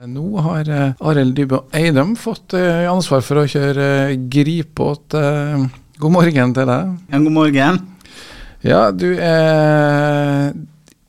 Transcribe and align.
Nå 0.00 0.40
har 0.40 0.64
eh, 0.72 0.92
Arild 1.04 1.34
Dybø 1.36 1.58
Eidem 1.76 2.14
fått 2.16 2.54
eh, 2.56 2.86
ansvar 2.88 3.20
for 3.20 3.42
å 3.42 3.48
kjøre 3.52 3.88
eh, 4.06 4.14
gripbåt. 4.32 5.12
God 6.00 6.14
morgen 6.14 6.54
til 6.56 6.70
deg. 6.70 6.94
Ja, 7.12 7.20
god 7.20 7.34
morgen. 7.36 7.80
Ja, 8.64 8.80
du 8.96 9.10
er 9.20 10.54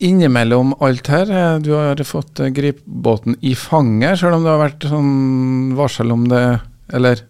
innimellom 0.03 0.75
alt 0.83 1.07
her. 1.07 1.31
Du 1.63 1.71
har 1.77 2.03
fått 2.03 2.43
gripbåten 2.51 3.39
i 3.39 3.55
fanget, 3.55 4.19
selv 4.19 4.41
om 4.41 4.43
det 4.43 4.51
har 4.57 4.63
vært 4.65 4.91
sånn 4.91 5.71
varsel 5.79 6.11
om 6.11 6.27
det. 6.27 6.45
Eller 6.91 7.23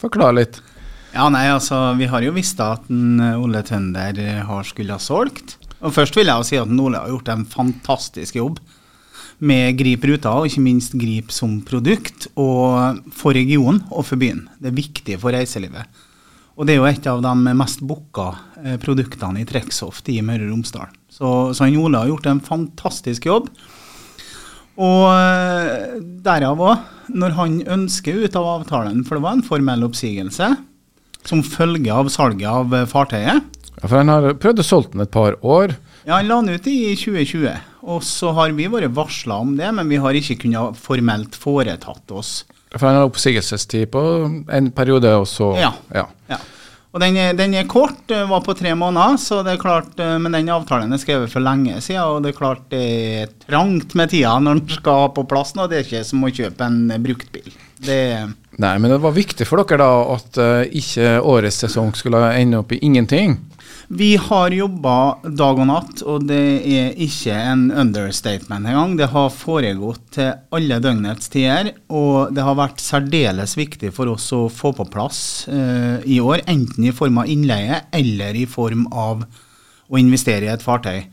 forklar 0.00 0.32
litt. 0.40 0.62
Ja, 1.12 1.28
nei, 1.28 1.50
altså, 1.52 1.90
Vi 2.00 2.08
har 2.08 2.24
jo 2.24 2.32
visst 2.32 2.64
at 2.64 2.88
en 2.88 3.20
Ole 3.36 3.60
Tønder 3.68 4.16
har 4.48 4.64
skulle 4.64 4.96
ha 4.96 5.08
solgt. 5.12 5.58
Og 5.84 5.92
Først 5.92 6.16
vil 6.16 6.32
jeg 6.32 6.40
jo 6.40 6.54
si 6.54 6.62
at 6.64 6.72
Ole 6.72 7.04
har 7.04 7.12
gjort 7.12 7.34
en 7.36 7.50
fantastisk 7.60 8.40
jobb 8.40 8.64
med 9.42 9.74
Grip 9.78 10.04
ruta, 10.06 10.36
og 10.38 10.46
ikke 10.46 10.62
minst 10.62 10.94
Grip 10.98 11.32
som 11.34 11.58
produkt, 11.66 12.28
og 12.38 13.02
for 13.16 13.34
regionen 13.34 13.82
og 13.90 14.06
for 14.06 14.20
byen. 14.20 14.44
Det 14.62 14.70
er 14.70 14.78
viktig 14.78 15.18
for 15.22 15.34
reiselivet. 15.34 16.02
Og 16.52 16.68
det 16.68 16.74
er 16.74 16.82
jo 16.82 16.88
et 16.88 17.06
av 17.08 17.22
de 17.24 17.54
mest 17.58 17.80
booka 17.88 18.28
eh, 18.60 18.76
produktene 18.80 19.40
i 19.40 19.46
Treksoft 19.48 20.10
i 20.12 20.20
Møre 20.24 20.44
og 20.46 20.52
Romsdal. 20.52 20.90
Så, 21.10 21.28
så 21.56 21.68
Ole 21.68 22.02
har 22.02 22.10
gjort 22.10 22.28
en 22.28 22.42
fantastisk 22.44 23.26
jobb. 23.26 23.48
Og 24.80 25.06
eh, 25.12 25.96
derav 26.24 26.60
òg, 26.62 26.84
når 27.12 27.34
han 27.38 27.56
ønsker 27.78 28.22
ut 28.22 28.36
av 28.38 28.50
avtalen, 28.58 29.02
for 29.04 29.18
det 29.18 29.24
var 29.24 29.38
en 29.38 29.46
formell 29.46 29.88
oppsigelse 29.88 30.52
som 31.28 31.42
følge 31.46 31.92
av 31.94 32.12
salget 32.12 32.48
av 32.50 32.76
eh, 32.76 32.86
fartøyet. 32.90 33.58
Ja, 33.80 33.88
For 33.88 33.98
han 33.98 34.12
har 34.12 34.32
prøvd 34.38 34.62
å 34.62 34.66
solge 34.66 34.94
den 34.94 35.06
et 35.06 35.14
par 35.14 35.38
år. 35.40 35.76
Ja, 36.04 36.18
han 36.18 36.28
la 36.30 36.40
den 36.42 36.60
ut 36.60 36.68
i 36.70 36.94
2020. 36.98 37.71
Og 37.82 38.02
så 38.06 38.30
har 38.36 38.54
vi 38.54 38.68
vært 38.70 38.94
varsla 38.94 39.40
om 39.42 39.56
det, 39.58 39.68
men 39.74 39.90
vi 39.90 40.00
har 40.02 40.14
ikke 40.14 40.38
kunnet 40.44 40.78
formelt 40.78 41.38
foretatt 41.38 42.14
oss. 42.14 42.42
For 42.72 42.88
han 42.88 43.00
har 43.00 43.08
oppsigelsestid 43.08 43.90
på 43.92 44.02
en 44.48 44.72
periode, 44.72 45.10
og 45.18 45.26
så 45.28 45.52
Ja. 45.58 45.72
ja. 45.92 46.06
ja. 46.30 46.38
Og 46.92 47.00
den 47.00 47.16
er, 47.16 47.32
den 47.32 47.54
er, 47.56 47.64
kort, 47.64 48.04
var 48.08 48.42
på 48.44 48.52
tre 48.52 48.74
måneder, 48.76 49.16
så 49.16 49.40
det 49.44 49.54
er 49.54 49.60
klart, 49.62 49.94
eh, 49.96 50.18
men 50.20 50.34
den 50.36 50.50
avtalen 50.52 50.92
er 50.92 51.00
skrevet 51.00 51.32
for 51.32 51.40
lenge 51.40 51.78
siden. 51.80 52.04
Og 52.04 52.20
det 52.20 52.34
er 52.34 52.36
klart 52.36 52.66
det 52.68 52.82
er 52.84 53.32
trangt 53.46 53.96
med 53.96 54.12
tida 54.12 54.34
når 54.36 54.60
den 54.60 54.74
skal 54.76 55.08
på 55.16 55.24
plass 55.28 55.54
nå. 55.56 55.66
Det 55.70 55.78
er 55.78 55.86
ikke 55.86 56.04
som 56.04 56.24
å 56.28 56.32
kjøpe 56.32 56.68
en 56.68 56.92
bruktbil. 57.00 57.48
Det 57.82 57.98
Nei, 58.60 58.76
men 58.76 58.92
det 58.92 58.98
var 59.00 59.14
viktig 59.16 59.46
for 59.48 59.62
dere 59.64 59.80
da 59.80 59.92
at 60.12 60.38
uh, 60.38 60.60
ikke 60.68 61.16
årets 61.24 61.62
sesong 61.64 61.94
skulle 61.96 62.20
ende 62.36 62.60
opp 62.60 62.74
i 62.76 62.82
ingenting? 62.84 63.38
Vi 63.94 64.14
har 64.16 64.54
jobba 64.56 65.18
dag 65.36 65.58
og 65.60 65.66
natt, 65.68 65.98
og 66.08 66.22
det 66.24 66.44
er 66.64 66.94
ikke 67.04 67.34
en 67.36 67.66
understatement 67.82 68.64
engang. 68.70 68.94
Det 68.96 69.10
har 69.12 69.34
foregått 69.36 70.14
til 70.16 70.30
alle 70.56 70.78
døgnets 70.80 71.28
tider, 71.28 71.68
og 71.92 72.32
det 72.32 72.46
har 72.46 72.56
vært 72.56 72.80
særdeles 72.80 73.52
viktig 73.58 73.90
for 73.92 74.14
oss 74.14 74.30
å 74.32 74.46
få 74.48 74.72
på 74.78 74.86
plass 74.88 75.18
uh, 75.52 76.00
i 76.08 76.22
år, 76.24 76.40
enten 76.48 76.88
i 76.88 76.94
form 76.96 77.20
av 77.20 77.28
innleie 77.34 77.82
eller 77.92 78.40
i 78.40 78.46
form 78.48 78.86
av 78.96 79.26
å 79.92 80.00
investere 80.00 80.48
i 80.48 80.52
et 80.54 80.64
fartøy. 80.64 81.04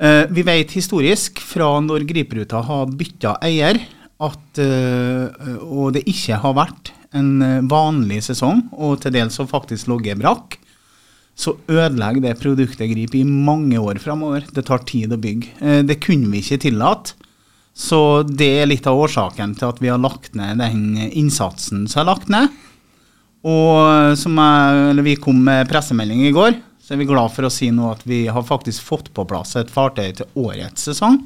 Uh, 0.00 0.24
vi 0.32 0.48
vet 0.48 0.72
historisk, 0.80 1.44
fra 1.44 1.74
når 1.84 2.08
Griperuta 2.08 2.64
har 2.64 2.88
bytta 2.88 3.36
eier, 3.44 3.84
at, 4.24 4.64
uh, 4.64 5.60
og 5.60 5.92
det 5.98 6.06
ikke 6.08 6.40
har 6.40 6.56
vært 6.56 6.94
en 7.12 7.68
vanlig 7.68 8.24
sesong, 8.32 8.70
og 8.72 9.02
til 9.04 9.12
dels 9.20 9.36
har 9.44 9.52
faktisk 9.52 9.92
ligget 9.92 10.24
brakk, 10.24 10.62
så 11.34 11.56
ødelegger 11.66 12.22
det 12.22 12.38
produktet 12.40 12.90
Grip 12.92 13.14
i 13.18 13.24
mange 13.26 13.78
år 13.80 13.98
framover. 14.02 14.46
Det 14.54 14.66
tar 14.68 14.84
tid 14.86 15.12
å 15.14 15.20
bygge. 15.20 15.54
Eh, 15.60 15.80
det 15.86 16.00
kunne 16.04 16.30
vi 16.30 16.42
ikke 16.44 16.62
tillate. 16.68 17.16
Så 17.74 18.22
det 18.22 18.52
er 18.60 18.68
litt 18.70 18.86
av 18.86 19.00
årsaken 19.02 19.56
til 19.58 19.72
at 19.72 19.80
vi 19.82 19.90
har 19.90 19.98
lagt 19.98 20.36
ned 20.38 20.62
den 20.62 20.94
innsatsen 21.10 21.88
som 21.90 22.04
er 22.04 22.10
lagt 22.12 22.30
ned. 22.30 22.52
Og 23.44 24.14
som 24.16 24.38
jeg, 24.38 25.02
vi 25.04 25.16
kom 25.20 25.42
med 25.44 25.66
pressemelding 25.68 26.22
i 26.28 26.32
går, 26.32 26.54
så 26.80 26.94
er 26.94 27.00
vi 27.00 27.08
glad 27.08 27.32
for 27.34 27.48
å 27.48 27.52
si 27.52 27.72
nå 27.74 27.90
at 27.90 28.04
vi 28.06 28.24
har 28.30 28.46
faktisk 28.46 28.86
fått 28.86 29.10
på 29.16 29.26
plass 29.28 29.56
et 29.58 29.72
fartøy 29.72 30.14
til 30.20 30.38
årets 30.38 30.86
sesong. 30.86 31.18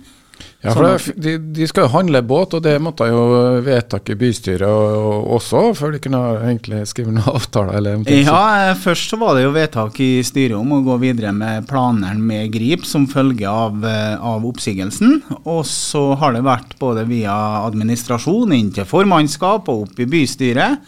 Ja, 0.58 0.72
for 0.74 0.82
det, 0.82 1.12
de, 1.22 1.32
de, 1.54 1.66
skal 1.70 1.84
jo 1.86 1.92
handle 1.92 2.18
båt, 2.26 2.56
og 2.58 2.62
det 2.64 2.74
måtte 2.82 3.06
jo 3.06 3.20
vedtak 3.62 4.10
i 4.10 4.16
bystyret 4.18 4.66
også, 4.66 5.60
før 5.78 5.94
de 5.94 6.00
kunne 6.02 6.22
egentlig 6.40 6.80
skrive 6.90 7.14
noen 7.14 7.30
avtaler? 7.38 7.78
Eller 7.78 8.02
ja, 8.10 8.40
eh, 8.64 8.72
først 8.78 9.14
så 9.14 9.20
var 9.20 9.36
det 9.38 9.44
jo 9.44 9.54
vedtak 9.54 10.00
i 10.02 10.10
styret 10.26 10.58
om 10.58 10.74
å 10.74 10.80
gå 10.86 10.98
videre 11.04 11.30
med 11.36 11.68
planene 11.70 12.18
med 12.18 12.50
Grip 12.54 12.86
som 12.90 13.06
følge 13.10 13.46
av, 13.46 13.78
eh, 13.86 14.16
av 14.18 14.46
oppsigelsen. 14.50 15.20
Og 15.44 15.62
så 15.68 16.04
har 16.18 16.34
det 16.34 16.42
vært 16.46 16.74
både 16.82 17.06
via 17.06 17.38
administrasjon 17.62 18.56
inn 18.58 18.74
til 18.74 18.88
formannskap 18.88 19.70
og 19.70 19.86
opp 19.86 20.02
i 20.02 20.10
bystyret 20.10 20.82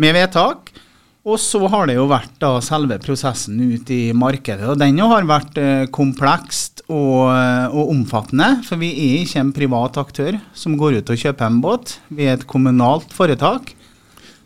med 0.00 0.16
vedtak. 0.16 0.72
Og 1.26 1.40
så 1.42 1.58
har 1.66 1.88
det 1.88 1.96
jo 1.96 2.04
vært 2.06 2.36
da 2.38 2.52
selve 2.62 3.00
prosessen 3.02 3.58
ut 3.58 3.88
i 3.90 4.12
markedet. 4.14 4.62
Og 4.70 4.78
den 4.78 5.00
jo 5.00 5.08
har 5.10 5.26
vært 5.26 5.56
eh, 5.58 5.88
komplekst 5.90 6.84
og, 6.86 7.32
eh, 7.32 7.66
og, 7.66 7.90
omfattende. 7.96 8.60
For 8.66 8.78
vi 8.78 8.92
er 8.94 9.24
ikke 9.24 9.42
en 9.42 9.50
privat 9.56 9.98
aktør 9.98 10.38
som 10.54 10.76
går 10.78 11.00
ut 11.00 11.10
og 11.10 11.18
kjøper 11.24 11.48
en 11.48 11.58
båt. 11.64 11.96
Vi 12.14 12.28
er 12.28 12.38
et 12.38 12.46
kommunalt 12.46 13.10
foretak. 13.16 13.74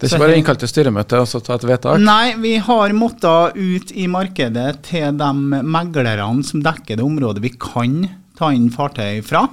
Det 0.00 0.08
er 0.08 0.14
ikke 0.14 0.24
bare 0.24 0.40
innkalt 0.40 0.62
til 0.64 0.70
styremøte 0.72 1.20
og 1.20 1.28
så 1.28 1.42
ta 1.44 1.58
et 1.58 1.68
vedtak? 1.68 2.00
Nei, 2.00 2.32
vi 2.40 2.54
har 2.64 2.96
måttet 2.96 3.60
ut 3.60 3.92
i 3.92 4.08
markedet 4.08 4.70
til 4.88 5.18
de 5.20 5.30
meglerne 5.60 6.46
som 6.48 6.64
dekker 6.64 6.96
det 6.96 7.04
området 7.04 7.44
vi 7.44 7.52
kan 7.60 8.06
ta 8.40 8.48
inn 8.56 8.70
fartøy 8.72 9.20
fra. 9.20 9.44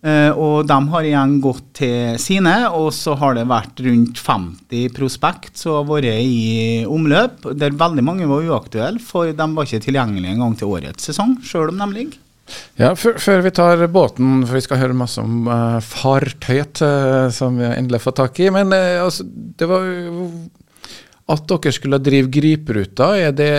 Uh, 0.00 0.32
og 0.32 0.64
de 0.64 0.76
har 0.94 1.04
igjen 1.04 1.34
gått 1.44 1.66
til 1.82 2.16
sine, 2.20 2.54
og 2.72 2.88
så 2.96 3.12
har 3.20 3.34
det 3.36 3.44
vært 3.50 3.82
rundt 3.84 4.22
50 4.24 4.94
prospekt 4.96 5.60
som 5.60 5.76
har 5.76 5.90
vært 5.90 6.22
i 6.24 6.86
omløp, 6.88 7.44
der 7.60 7.76
veldig 7.76 8.04
mange 8.06 8.28
var 8.30 8.46
uaktuelle, 8.48 9.02
for 9.04 9.28
de 9.28 9.48
var 9.56 9.68
ikke 9.68 9.84
tilgjengelige 9.84 10.32
engang 10.38 10.56
til 10.56 10.72
årets 10.72 11.10
sesong, 11.10 11.36
sjøl 11.44 11.74
om 11.74 11.82
de 11.84 11.90
ligger. 11.98 12.16
Ja, 12.80 12.94
Før 12.98 13.44
vi 13.44 13.52
tar 13.54 13.84
båten, 13.92 14.40
for 14.46 14.56
vi 14.56 14.64
skal 14.64 14.80
høre 14.80 14.96
masse 14.96 15.20
om 15.22 15.44
uh, 15.46 15.76
fartøyet 15.84 16.80
uh, 16.82 17.28
som 17.34 17.60
vi 17.60 17.68
endelig 17.68 18.00
har 18.00 18.06
fått 18.08 18.22
tak 18.22 18.40
i. 18.40 18.48
Men 18.56 18.72
altså, 18.72 19.28
det 19.28 19.68
var 19.68 19.84
at 21.30 21.44
dere 21.46 21.72
skulle 21.74 22.00
drive 22.02 22.30
Griperuta, 22.32 23.12
er 23.18 23.34
det 23.36 23.50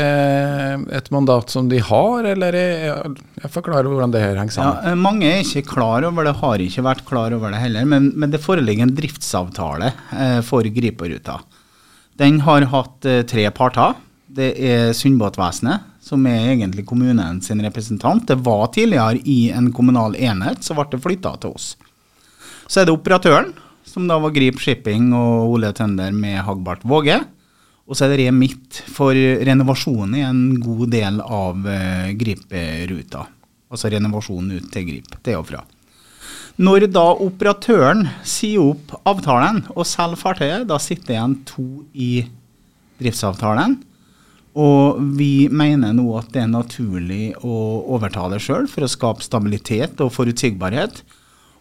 et 0.98 1.08
mandat 1.14 1.54
som 1.54 1.70
de 1.72 1.80
har, 1.80 2.26
eller 2.34 2.58
er, 2.58 3.16
jeg 3.40 3.52
forklarer 3.54 3.88
hvordan 3.88 4.12
det 4.12 4.24
her 4.24 4.40
henger 4.40 4.56
sammen? 4.58 4.82
Ja, 4.84 4.98
mange 5.00 5.30
er 5.30 5.46
ikke 5.46 5.78
klar 5.78 6.06
over 6.08 6.28
det, 6.28 6.36
har 6.42 6.64
ikke 6.66 6.86
vært 6.86 7.06
klar 7.08 7.36
over 7.38 7.54
det 7.54 7.62
heller. 7.64 7.88
Men, 7.88 8.12
men 8.20 8.34
det 8.34 8.44
foreligger 8.44 8.88
en 8.88 8.96
driftsavtale 8.98 9.94
eh, 10.12 10.40
for 10.46 10.68
Griperuta. 10.68 11.40
Den 12.20 12.42
har 12.46 12.68
hatt 12.74 13.08
eh, 13.08 13.24
tre 13.30 13.48
parter. 13.56 13.96
Det 14.32 14.52
er 14.60 14.92
Sundbåtvesenet, 14.96 15.88
som 16.04 16.28
er 16.28 16.54
egentlig 16.54 16.86
kommunen 16.88 17.40
sin 17.44 17.64
representant. 17.64 18.28
Det 18.28 18.40
var 18.44 18.68
tidligere 18.76 19.24
i 19.24 19.52
en 19.56 19.72
kommunal 19.76 20.16
enhet, 20.20 20.64
så 20.64 20.76
ble 20.76 20.90
det 20.92 21.04
flytta 21.04 21.38
til 21.42 21.56
oss. 21.56 21.74
Så 22.68 22.82
er 22.82 22.88
det 22.88 22.96
operatøren, 22.96 23.54
som 23.88 24.08
da 24.08 24.20
var 24.22 24.34
Grip 24.36 24.60
Shipping 24.62 25.12
og 25.18 25.56
Ole 25.56 25.72
Tønder 25.76 26.14
med 26.16 26.44
Hagbart 26.48 26.84
Våge. 26.88 27.20
Og 27.92 27.98
så 27.98 28.06
er 28.06 28.14
det 28.14 28.24
Remit 28.24 28.78
for 28.88 29.12
renovasjon 29.12 30.16
i 30.16 30.24
en 30.24 30.46
god 30.64 30.86
del 30.94 31.20
av 31.20 31.66
uh, 31.68 32.08
Grip-ruta. 32.16 33.26
Altså 33.72 33.92
renovasjonen 33.92 34.62
ut 34.62 34.70
til 34.72 34.88
Grip, 34.88 35.12
til 35.20 35.42
og 35.42 35.50
fra. 35.50 35.66
Når 36.62 36.86
da 36.92 37.04
operatøren 37.24 38.06
sier 38.28 38.64
opp 38.64 38.96
avtalen 39.08 39.66
og 39.76 39.88
selger 39.88 40.20
fartøyet, 40.20 40.68
da 40.72 40.80
sitter 40.80 41.18
igjen 41.18 41.36
to 41.48 41.68
i 41.92 42.12
driftsavtalen. 43.02 43.76
Og 44.62 45.00
vi 45.16 45.48
mener 45.52 45.92
nå 45.96 46.08
at 46.20 46.32
det 46.32 46.44
er 46.44 46.52
naturlig 46.52 47.32
å 47.44 47.56
overta 47.96 48.28
det 48.32 48.42
sjøl 48.44 48.68
for 48.72 48.84
å 48.84 48.92
skape 48.92 49.24
stabilitet 49.24 50.00
og 50.04 50.12
forutsigbarhet. 50.16 51.04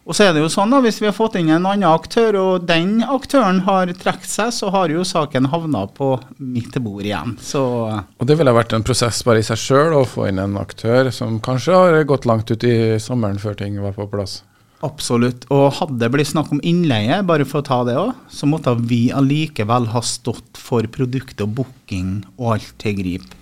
Og 0.01 0.17
så 0.17 0.25
er 0.25 0.33
det 0.33 0.41
jo 0.41 0.49
sånn 0.49 0.71
da, 0.73 0.79
Hvis 0.81 0.97
vi 1.01 1.07
har 1.07 1.15
fått 1.15 1.35
inn 1.37 1.51
en 1.53 1.67
annen 1.69 1.85
aktør, 1.85 2.37
og 2.39 2.67
den 2.69 3.03
aktøren 3.05 3.61
har 3.67 3.91
trukket 3.93 4.29
seg, 4.29 4.53
så 4.55 4.71
har 4.73 4.93
jo 4.93 5.05
saken 5.05 5.51
havna 5.53 5.85
på 5.93 6.15
mitt 6.41 6.77
bord 6.81 7.05
igjen. 7.05 7.35
Så 7.41 7.61
og 7.61 8.27
Det 8.27 8.37
ville 8.39 8.55
vært 8.55 8.73
en 8.73 8.85
prosess 8.85 9.21
bare 9.27 9.43
i 9.43 9.45
seg 9.45 9.59
sjøl 9.61 9.99
å 9.99 10.05
få 10.09 10.29
inn 10.31 10.41
en 10.41 10.57
aktør 10.61 11.11
som 11.13 11.37
kanskje 11.43 11.77
har 11.77 12.07
gått 12.09 12.25
langt 12.29 12.49
ut 12.51 12.65
i 12.65 12.97
sommeren 13.01 13.41
før 13.41 13.59
ting 13.59 13.77
var 13.81 13.93
på 13.97 14.09
plass? 14.09 14.41
Absolutt. 14.81 15.45
Og 15.53 15.75
hadde 15.77 15.99
det 16.01 16.09
blitt 16.13 16.31
snakk 16.31 16.49
om 16.55 16.61
innleie, 16.65 17.19
bare 17.21 17.45
for 17.45 17.61
å 17.61 17.67
ta 17.67 17.83
det 17.85 17.97
òg, 18.01 18.15
så 18.33 18.49
måtte 18.49 18.73
vi 18.79 19.11
allikevel 19.13 19.91
ha 19.93 20.01
stått 20.01 20.57
for 20.57 20.87
produktet 20.89 21.43
og 21.45 21.53
booking 21.61 22.23
og 22.39 22.55
alt 22.55 22.73
til 22.81 22.97
grip. 22.97 23.37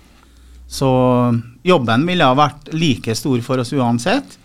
Så 0.70 0.90
jobben 1.66 2.04
ville 2.06 2.28
ha 2.28 2.36
vært 2.36 2.68
like 2.76 3.16
stor 3.18 3.40
for 3.42 3.62
oss 3.62 3.72
uansett. 3.74 4.36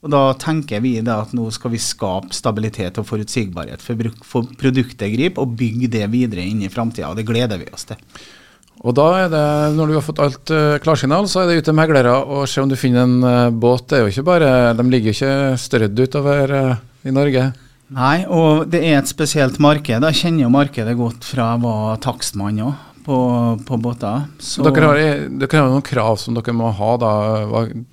Og 0.00 0.12
da 0.14 0.20
tenker 0.40 0.80
vi 0.80 0.94
at 1.02 1.32
nå 1.36 1.46
skal 1.52 1.74
vi 1.74 1.80
skape 1.82 2.32
stabilitet 2.32 2.98
og 3.00 3.08
forutsigbarhet 3.08 3.82
for, 3.84 4.12
for 4.24 4.48
produktet 4.60 5.12
Grip, 5.12 5.40
og 5.40 5.56
bygge 5.60 5.90
det 5.92 6.06
videre 6.12 6.46
inn 6.46 6.62
i 6.64 6.72
framtida. 6.72 7.12
Det 7.16 7.26
gleder 7.28 7.60
vi 7.60 7.68
oss 7.74 7.84
til. 7.90 8.00
Og 8.80 8.96
da 8.96 9.06
er 9.20 9.26
det, 9.28 9.46
når 9.76 9.90
du 9.90 9.96
har 9.98 10.04
fått 10.04 10.22
alt 10.24 10.52
uh, 10.56 10.78
klarsignal, 10.80 11.26
så 11.28 11.42
er 11.42 11.50
det 11.50 11.58
ut 11.60 11.66
til 11.68 11.76
meglere 11.76 12.14
å 12.16 12.46
se 12.48 12.62
om 12.62 12.70
du 12.70 12.78
finner 12.80 13.04
en 13.04 13.18
uh, 13.26 13.50
båt. 13.52 13.90
Det 13.90 13.98
er 13.98 14.06
jo 14.06 14.12
ikke 14.14 14.28
bare, 14.30 14.52
De 14.78 14.86
ligger 14.88 15.12
jo 15.12 15.18
ikke 15.18 15.58
strødd 15.60 16.00
utover 16.00 16.54
uh, 16.56 16.78
i 17.04 17.12
Norge? 17.12 17.50
Nei, 17.92 18.22
og 18.24 18.70
det 18.72 18.80
er 18.86 19.00
et 19.00 19.10
spesielt 19.10 19.58
marked. 19.60 20.06
Jeg 20.08 20.20
kjenner 20.22 20.46
jo 20.46 20.54
markedet 20.54 20.94
godt 20.96 21.26
fra 21.28 21.52
jeg 21.52 21.64
var 21.66 22.00
takstmann 22.00 22.62
òg, 22.64 22.88
på, 23.04 23.16
på 23.66 23.76
båter. 23.80 24.28
Så 24.38 24.64
dere 24.66 24.90
har, 24.90 25.00
dere 25.40 25.62
har 25.62 25.72
noen 25.72 25.86
krav 25.86 26.18
som 26.20 26.36
dere 26.36 26.54
må 26.56 26.70
ha, 26.76 26.92
da. 27.00 27.12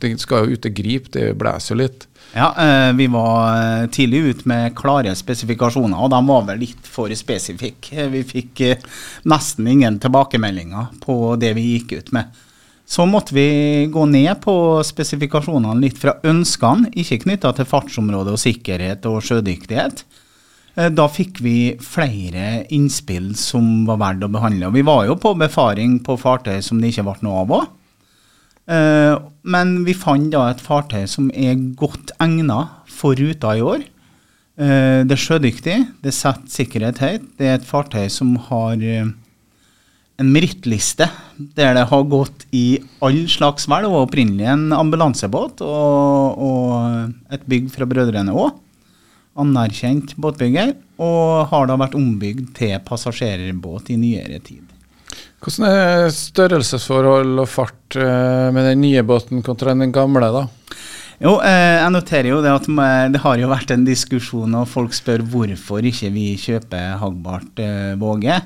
Det 0.02 0.14
skal 0.22 0.46
jo 0.46 0.58
ut 0.58 0.64
til 0.66 0.76
grip, 0.78 1.12
det 1.16 1.32
blåser 1.40 1.76
jo 1.76 1.82
litt. 1.84 2.08
Ja, 2.36 2.50
eh, 2.60 2.94
vi 2.94 3.08
var 3.08 3.56
eh, 3.56 3.90
tidlig 3.90 4.18
ute 4.18 4.50
med 4.50 4.76
klare 4.78 5.14
spesifikasjoner, 5.16 5.98
og 5.98 6.12
de 6.12 6.20
var 6.28 6.44
vel 6.50 6.60
litt 6.66 6.90
for 6.90 7.14
spesifikke. 7.16 8.10
Vi 8.14 8.24
fikk 8.28 8.64
eh, 8.68 8.84
nesten 9.32 9.70
ingen 9.72 10.00
tilbakemeldinger 10.04 10.92
på 11.04 11.38
det 11.40 11.54
vi 11.58 11.70
gikk 11.76 11.96
ut 11.98 12.12
med. 12.18 12.44
Så 12.88 13.04
måtte 13.06 13.36
vi 13.36 13.88
gå 13.92 14.06
ned 14.08 14.38
på 14.44 14.54
spesifikasjonene 14.88 15.82
litt 15.82 15.98
fra 16.00 16.14
ønskene, 16.24 16.92
ikke 16.96 17.24
knytta 17.26 17.52
til 17.56 17.68
fartsområde 17.68 18.36
og 18.36 18.40
sikkerhet 18.40 19.08
og 19.10 19.20
sjødyktighet. 19.28 20.06
Eh, 20.78 20.92
da 20.94 21.08
fikk 21.10 21.42
vi 21.42 21.58
flere 21.82 22.68
innspill 22.74 23.34
som 23.40 23.86
var 23.90 24.00
verdt 24.04 24.28
å 24.28 24.32
behandle. 24.32 24.70
Og 24.70 24.78
vi 24.78 24.86
var 24.86 25.08
jo 25.10 25.18
på 25.20 25.34
befaring 25.40 25.98
på 26.06 26.20
fartøy 26.22 26.62
som 26.66 26.82
det 26.82 26.94
ikke 26.94 27.08
ble 27.10 27.18
noe 27.26 27.44
av 27.44 27.54
òg. 27.60 27.68
Eh, 28.68 29.14
men 29.48 29.78
vi 29.88 29.96
fant 29.98 30.30
da 30.34 30.50
et 30.52 30.62
fartøy 30.64 31.06
som 31.10 31.32
er 31.34 31.56
godt 31.80 32.14
egnet 32.22 32.90
for 32.92 33.18
ruta 33.18 33.56
i 33.58 33.64
år. 33.66 33.86
Eh, 34.58 35.06
det 35.08 35.16
er 35.16 35.24
sjødyktig, 35.24 35.78
det 36.04 36.14
setter 36.14 36.52
sikkerhet 36.60 37.02
høyt. 37.02 37.32
Det 37.40 37.48
er 37.48 37.58
et 37.58 37.66
fartøy 37.66 38.06
som 38.14 38.36
har 38.50 38.78
en 40.18 40.30
merittliste 40.34 41.06
der 41.58 41.76
det 41.78 41.84
har 41.90 42.06
gått 42.10 42.46
i 42.58 42.80
all 43.06 43.24
slags 43.30 43.68
vel. 43.70 43.86
Det 43.86 44.06
opprinnelig 44.06 44.50
en 44.50 44.70
ambulansebåt 44.78 45.62
og, 45.66 46.38
og 46.38 47.34
et 47.34 47.46
bygg 47.50 47.70
fra 47.74 47.90
Brødrene 47.90 48.34
Aa. 48.34 48.54
Anerkjent 49.40 50.16
båtbygger. 50.18 50.74
Og 51.04 51.52
har 51.52 51.70
da 51.70 51.78
vært 51.80 51.98
ombygd 51.98 52.52
til 52.58 52.78
passasjerbåt 52.86 53.92
i 53.94 54.00
nyere 54.02 54.42
tid. 54.44 54.66
Hvordan 55.38 55.68
er 55.70 56.08
størrelsesforhold 56.14 57.38
og 57.44 57.50
fart 57.50 57.98
eh, 58.02 58.48
med 58.54 58.72
den 58.72 58.82
nye 58.82 59.04
båten 59.06 59.44
kontra 59.46 59.76
den 59.78 59.94
gamle, 59.94 60.32
da? 60.34 60.48
Jo, 61.22 61.38
eh, 61.46 61.78
jeg 61.78 61.94
noterer 61.94 62.30
jo 62.32 62.42
det 62.46 62.54
at 62.54 62.68
det 63.14 63.22
har 63.24 63.42
jo 63.42 63.50
vært 63.50 63.74
en 63.74 63.86
diskusjon, 63.86 64.58
og 64.58 64.70
folk 64.70 64.98
spør 64.98 65.24
hvorfor 65.26 65.86
ikke 65.86 66.10
vi 66.14 66.32
kjøper 66.42 66.98
Hagbart 67.02 67.62
eh, 67.62 67.94
Våge. 68.02 68.40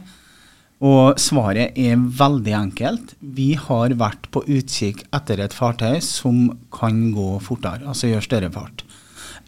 Og 0.82 1.20
svaret 1.22 1.78
er 1.78 2.00
veldig 2.00 2.54
enkelt. 2.58 3.16
Vi 3.22 3.52
har 3.60 3.94
vært 4.00 4.28
på 4.34 4.42
utkikk 4.50 5.04
etter 5.14 5.44
et 5.44 5.54
fartøy 5.54 6.00
som 6.04 6.48
kan 6.74 7.12
gå 7.14 7.36
fortere, 7.44 7.86
altså 7.86 8.10
gjøre 8.10 8.26
større 8.26 8.52
fart. 8.56 8.86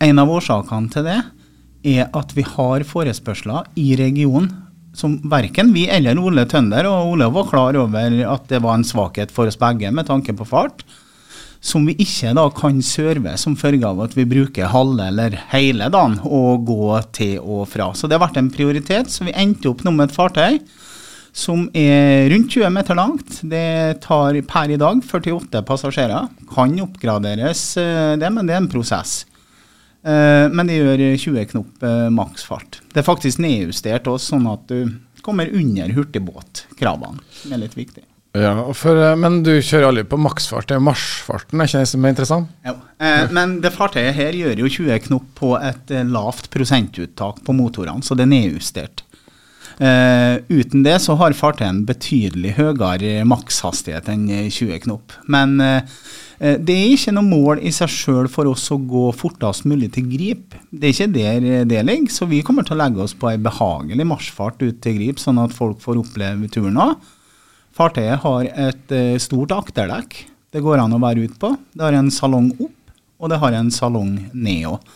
En 0.01 0.19
av 0.22 0.31
årsakene 0.31 0.92
til 0.94 1.07
det 1.07 1.22
er 1.84 2.10
at 2.16 2.34
vi 2.36 2.45
har 2.48 2.86
forespørsler 2.88 3.68
i 3.80 3.94
regionen 4.00 4.51
som 4.94 5.18
verken 5.30 5.74
vi 5.74 5.88
eller 5.90 6.19
Ole 6.22 6.45
Tønder, 6.50 6.86
og 6.86 7.16
Ole 7.16 7.30
var 7.34 7.48
klar 7.50 7.78
over 7.81 8.19
at 8.30 8.45
det 8.51 8.62
var 8.62 8.78
en 8.78 8.86
svakhet 8.86 9.34
for 9.34 9.50
oss 9.50 9.57
begge 9.60 9.90
med 9.92 10.07
tanke 10.07 10.36
på 10.38 10.45
fart, 10.45 10.84
som 11.63 11.86
vi 11.88 11.95
ikke 12.04 12.34
da 12.36 12.45
kan 12.54 12.81
serve 12.86 13.34
som 13.40 13.56
følge 13.57 13.88
av 13.88 14.04
at 14.06 14.16
vi 14.18 14.28
bruker 14.28 14.69
halve 14.69 15.07
eller 15.10 15.38
hele 15.54 15.88
dagen 15.90 16.19
å 16.28 16.60
gå 16.62 16.94
til 17.16 17.40
og 17.40 17.66
fra. 17.72 17.90
Så 17.95 18.10
det 18.10 18.19
har 18.19 18.25
vært 18.28 18.40
en 18.42 18.51
prioritet, 18.54 19.10
så 19.10 19.25
vi 19.25 19.36
endte 19.36 19.72
opp 19.72 19.86
nå 19.86 19.95
med 19.95 20.12
et 20.12 20.18
fartøy 20.18 20.60
som 21.34 21.66
er 21.74 22.28
rundt 22.30 22.54
20 22.54 22.69
meter 22.75 23.00
langt. 23.00 23.40
Det 23.50 24.01
tar 24.04 24.38
per 24.45 24.75
i 24.75 24.78
dag 24.78 25.00
48 25.01 25.63
passasjerer. 25.66 26.28
Kan 26.51 26.75
oppgraderes, 26.84 27.63
eh, 27.81 28.13
det, 28.22 28.30
men 28.30 28.45
det 28.45 28.54
er 28.54 28.62
en 28.62 28.69
prosess. 28.69 29.24
Eh, 30.03 30.45
men 30.51 30.67
det 30.67 30.79
gjør 30.79 31.03
20 31.17 31.45
knop 31.53 31.85
eh, 31.88 32.07
maksfart. 32.13 32.81
Det 32.91 33.01
er 33.01 33.07
faktisk 33.07 33.39
nedjustert 33.44 34.09
også, 34.11 34.35
sånn 34.35 34.50
at 34.51 34.65
du 34.71 34.97
kommer 35.23 35.47
under 35.55 35.94
hurtigbåtkravene, 35.95 37.23
som 37.39 37.55
er 37.55 37.63
litt 37.63 37.77
viktig. 37.79 38.03
Ja, 38.33 38.55
for, 38.73 38.97
Men 39.15 39.44
du 39.45 39.51
kjører 39.61 39.91
aldri 39.91 40.03
på 40.09 40.17
maksfart, 40.17 40.65
det 40.71 40.79
er 40.79 40.81
marsjfarten 40.81 41.61
er 41.61 41.69
ikke 41.69 41.83
det 41.83 41.89
som 41.91 42.05
er 42.05 42.13
interessant? 42.15 42.53
Jo, 42.65 42.73
eh, 42.97 43.27
men 43.38 43.59
det 43.63 43.71
fartøyet 43.75 44.17
her 44.17 44.35
gjør 44.35 44.63
jo 44.63 44.71
20 44.79 45.03
knop 45.07 45.27
på 45.38 45.53
et 45.61 45.94
lavt 46.09 46.49
prosentuttak 46.53 47.44
på 47.45 47.56
motorene, 47.56 48.03
så 48.03 48.17
det 48.17 48.25
er 48.25 48.33
nedjustert. 48.33 49.06
Uh, 49.79 50.41
uten 50.49 50.83
det 50.85 50.99
så 51.01 51.15
har 51.17 51.35
fartøyet 51.37 51.69
en 51.69 51.85
betydelig 51.87 52.55
høyere 52.59 53.23
makshastighet 53.29 54.11
enn 54.13 54.27
20 54.29 54.83
knop. 54.85 55.15
Men 55.31 55.55
uh, 55.61 56.03
det 56.39 56.75
er 56.75 56.93
ikke 56.93 57.13
noe 57.15 57.25
mål 57.27 57.63
i 57.63 57.71
seg 57.73 57.91
sjøl 57.93 58.27
for 58.31 58.49
oss 58.51 58.67
å 58.73 58.77
gå 58.77 59.07
fortest 59.15 59.65
mulig 59.69 59.93
til 59.95 60.09
grip. 60.11 60.57
Det 60.69 60.89
er 60.89 60.95
ikke 60.95 61.13
der 61.15 61.65
det 61.69 61.85
ligger, 61.87 62.11
så 62.11 62.27
vi 62.29 62.43
kommer 62.45 62.67
til 62.67 62.77
å 62.77 62.83
legge 62.83 63.05
oss 63.05 63.15
på 63.17 63.31
ei 63.31 63.39
behagelig 63.41 64.09
marsjfart 64.09 64.61
ut 64.65 64.83
til 64.83 64.99
grip, 64.99 65.23
sånn 65.23 65.41
at 65.41 65.55
folk 65.55 65.81
får 65.83 66.03
oppleve 66.03 66.51
turen 66.51 66.81
òg. 66.83 67.09
Fartøyet 67.73 68.21
har 68.21 68.51
et 68.67 68.93
stort 69.23 69.55
akterdekk 69.55 70.19
det 70.53 70.61
går 70.61 70.83
an 70.83 70.93
å 70.93 71.01
være 71.01 71.25
ute 71.25 71.39
på. 71.41 71.49
Det 71.73 71.81
har 71.81 71.95
en 71.97 72.11
salong 72.13 72.51
opp, 72.61 72.93
og 73.17 73.31
det 73.31 73.39
har 73.41 73.55
en 73.57 73.71
salong 73.73 74.13
ned 74.33 74.67
òg. 74.69 74.91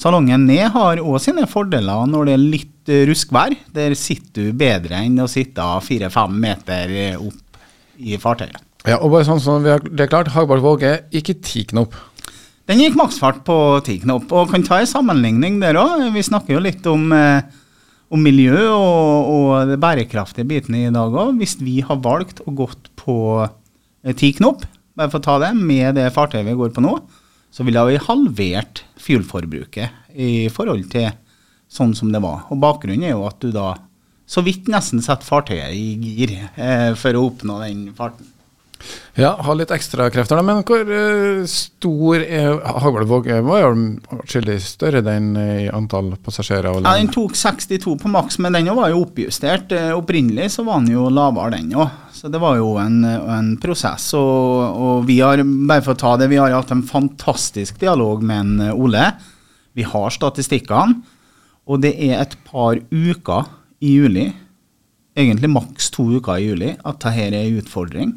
Salongen 0.00 0.46
ned 0.48 0.70
har 0.72 1.02
òg 1.02 1.18
sine 1.20 1.44
fordeler 1.50 2.06
når 2.08 2.28
det 2.28 2.34
er 2.36 2.44
litt 2.54 2.79
eh, 2.79 2.79
ruskvær. 3.10 3.54
Der 3.74 3.94
sitter 3.98 4.50
du 4.50 4.56
bedre 4.56 5.02
enn 5.04 5.20
å 5.22 5.28
sitte 5.30 5.66
fire-fem 5.86 6.34
meter 6.42 6.96
opp 7.20 7.60
i 8.00 8.18
fartøyet. 8.20 8.60
Ja, 8.88 8.96
og 8.96 9.12
bare 9.12 9.26
sånn 9.28 9.42
som 9.42 9.64
vi 9.64 9.72
har 9.72 9.82
det 9.84 10.08
klart, 10.08 10.30
Hagbart 10.32 10.62
Våge 10.64 10.94
gikk 11.12 11.34
i 11.34 11.40
ti 11.44 11.64
knop. 11.68 11.96
Den 12.70 12.80
gikk 12.80 12.96
maksfart 12.96 13.42
på 13.44 13.56
ti 13.84 13.98
knop, 14.04 14.30
og 14.32 14.52
kan 14.52 14.64
ta 14.64 14.78
en 14.80 14.88
sammenligning 14.88 15.58
der 15.60 15.76
òg. 15.80 16.06
Vi 16.14 16.22
snakker 16.24 16.54
jo 16.54 16.62
litt 16.64 16.86
om, 16.88 17.10
eh, 17.12 17.42
om 18.08 18.22
miljø 18.22 18.56
og, 18.70 19.30
og 19.34 19.72
det 19.72 19.80
bærekraftige 19.82 20.48
biten 20.48 20.78
i 20.78 20.86
dag 20.94 21.12
òg. 21.12 21.34
Hvis 21.40 21.58
vi 21.60 21.80
har 21.84 22.00
valgt 22.00 22.40
å 22.46 22.54
gått 22.56 22.92
på 23.00 23.16
eh, 23.42 24.14
ti 24.14 24.32
knop, 24.38 24.64
bare 24.96 25.12
for 25.12 25.20
å 25.20 25.26
ta 25.26 25.38
det, 25.42 25.54
med 25.58 25.98
det 25.98 26.12
fartøyet 26.14 26.46
vi 26.46 26.56
går 26.56 26.72
på 26.76 26.84
nå, 26.84 26.94
så 27.50 27.66
ville 27.66 27.82
vi 27.88 28.00
halvert 28.00 28.84
fuelforbruket 29.02 30.14
i 30.14 30.46
forhold 30.54 30.86
til 30.92 31.10
sånn 31.70 31.94
som 31.96 32.10
det 32.12 32.22
var. 32.24 32.44
Og 32.50 32.60
Bakgrunnen 32.62 33.06
er 33.06 33.14
jo 33.14 33.28
at 33.28 33.40
du 33.42 33.52
da 33.54 33.74
så 34.30 34.44
vidt 34.46 34.68
nesten 34.70 35.02
setter 35.02 35.26
fartøyet 35.26 35.72
i 35.74 36.12
gir 36.18 36.36
eh, 36.38 36.92
for 36.98 37.16
å 37.18 37.24
oppnå 37.32 37.56
den 37.64 37.88
farten. 37.96 38.28
Ja, 39.18 39.34
ha 39.44 39.54
litt 39.54 39.72
ekstra 39.74 40.06
krefter, 40.12 40.38
da. 40.38 40.44
Men 40.46 40.62
hvor 40.64 40.86
uh, 40.88 41.42
stor 41.50 42.22
er 42.22 42.54
Haglevåg? 42.80 43.26
Var 43.44 43.60
jo 43.60 43.72
atskillig 44.16 44.56
større 44.64 45.02
den 45.04 45.34
i 45.36 45.66
antall 45.68 46.14
passasjerer? 46.24 46.78
Ja, 46.80 46.94
Den 46.96 47.10
tok 47.12 47.34
62 47.36 47.98
på 48.00 48.12
maks, 48.12 48.38
men 48.40 48.56
den 48.56 48.70
var 48.76 48.88
jo 48.92 49.02
oppjustert. 49.04 49.74
Opprinnelig 49.98 50.54
så 50.56 50.64
var 50.64 50.80
den 50.80 50.94
jo 50.94 51.10
lavere, 51.12 51.58
den 51.58 51.74
òg. 51.76 51.90
Så 52.20 52.28
det 52.28 52.40
var 52.40 52.58
jo 52.60 52.74
en, 52.80 53.02
en 53.04 53.54
prosess. 53.60 54.10
Og, 54.18 54.80
og, 54.86 55.04
vi 55.08 55.20
har, 55.24 55.40
bare 55.44 55.84
for 55.84 55.96
å 55.96 56.00
ta 56.00 56.16
det, 56.20 56.30
vi 56.32 56.40
har 56.40 56.52
hatt 56.52 56.72
en 56.74 56.84
fantastisk 56.86 57.78
dialog 57.80 58.24
med 58.24 58.42
en 58.44 58.66
eh, 58.66 58.76
Ole. 58.76 59.06
Vi 59.76 59.86
har 59.88 60.12
statistikkene, 60.12 61.00
og 61.70 61.84
det 61.84 61.94
er 62.02 62.18
et 62.18 62.34
par 62.46 62.80
uker 62.90 63.50
i 63.80 63.94
juli, 64.00 64.26
egentlig 65.16 65.52
maks 65.54 65.90
to 65.94 66.08
uker 66.18 66.40
i 66.40 66.48
juli, 66.50 66.72
at 66.74 66.98
dette 67.04 67.28
er 67.28 67.38
en 67.38 67.60
utfordring 67.60 68.16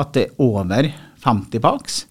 at 0.00 0.14
det 0.14 0.28
er 0.28 0.40
over 0.40 0.88
50 1.24 1.62
pax. 1.64 2.04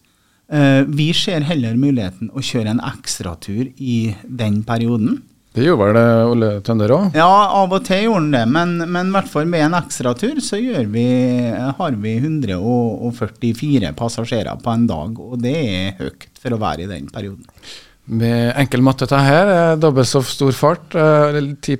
Uh, 0.49 0.81
vi 0.89 1.11
ser 1.13 1.45
heller 1.45 1.77
muligheten 1.77 2.31
å 2.33 2.41
kjøre 2.43 2.73
en 2.73 2.83
ekstratur 2.83 3.69
i 3.77 4.15
den 4.25 4.63
perioden. 4.67 5.19
Det 5.53 5.65
gjorde 5.65 5.81
vel 5.81 5.97
det 5.97 6.25
Ole 6.29 6.49
Tønder 6.65 6.91
òg? 6.93 7.15
Ja, 7.17 7.29
av 7.57 7.73
og 7.73 7.85
til 7.87 8.03
gjorde 8.05 8.21
han 8.21 8.33
det. 8.35 8.43
Men, 8.53 8.75
men 8.93 9.09
i 9.09 9.15
hvert 9.15 9.31
fall 9.31 9.49
med 9.49 9.65
en 9.65 9.77
ekstratur 9.79 10.37
så 10.45 10.59
vi, 10.61 11.05
har 11.79 11.97
vi 12.03 12.13
144 12.21 13.93
passasjerer 13.97 14.61
på 14.61 14.73
en 14.75 14.85
dag. 14.89 15.19
Og 15.19 15.41
det 15.41 15.55
er 15.57 15.97
høyt 15.99 16.29
for 16.39 16.53
å 16.53 16.61
være 16.61 16.85
i 16.85 16.91
den 16.91 17.09
perioden. 17.13 17.49
Med 18.09 18.55
enkel 18.57 18.81
matte 18.81 19.05
ta 19.05 19.19
her, 19.21 19.49
dobbelt 19.77 20.09
så 20.09 20.23
stor 20.25 20.55
fart, 20.57 20.95
10 20.95 21.75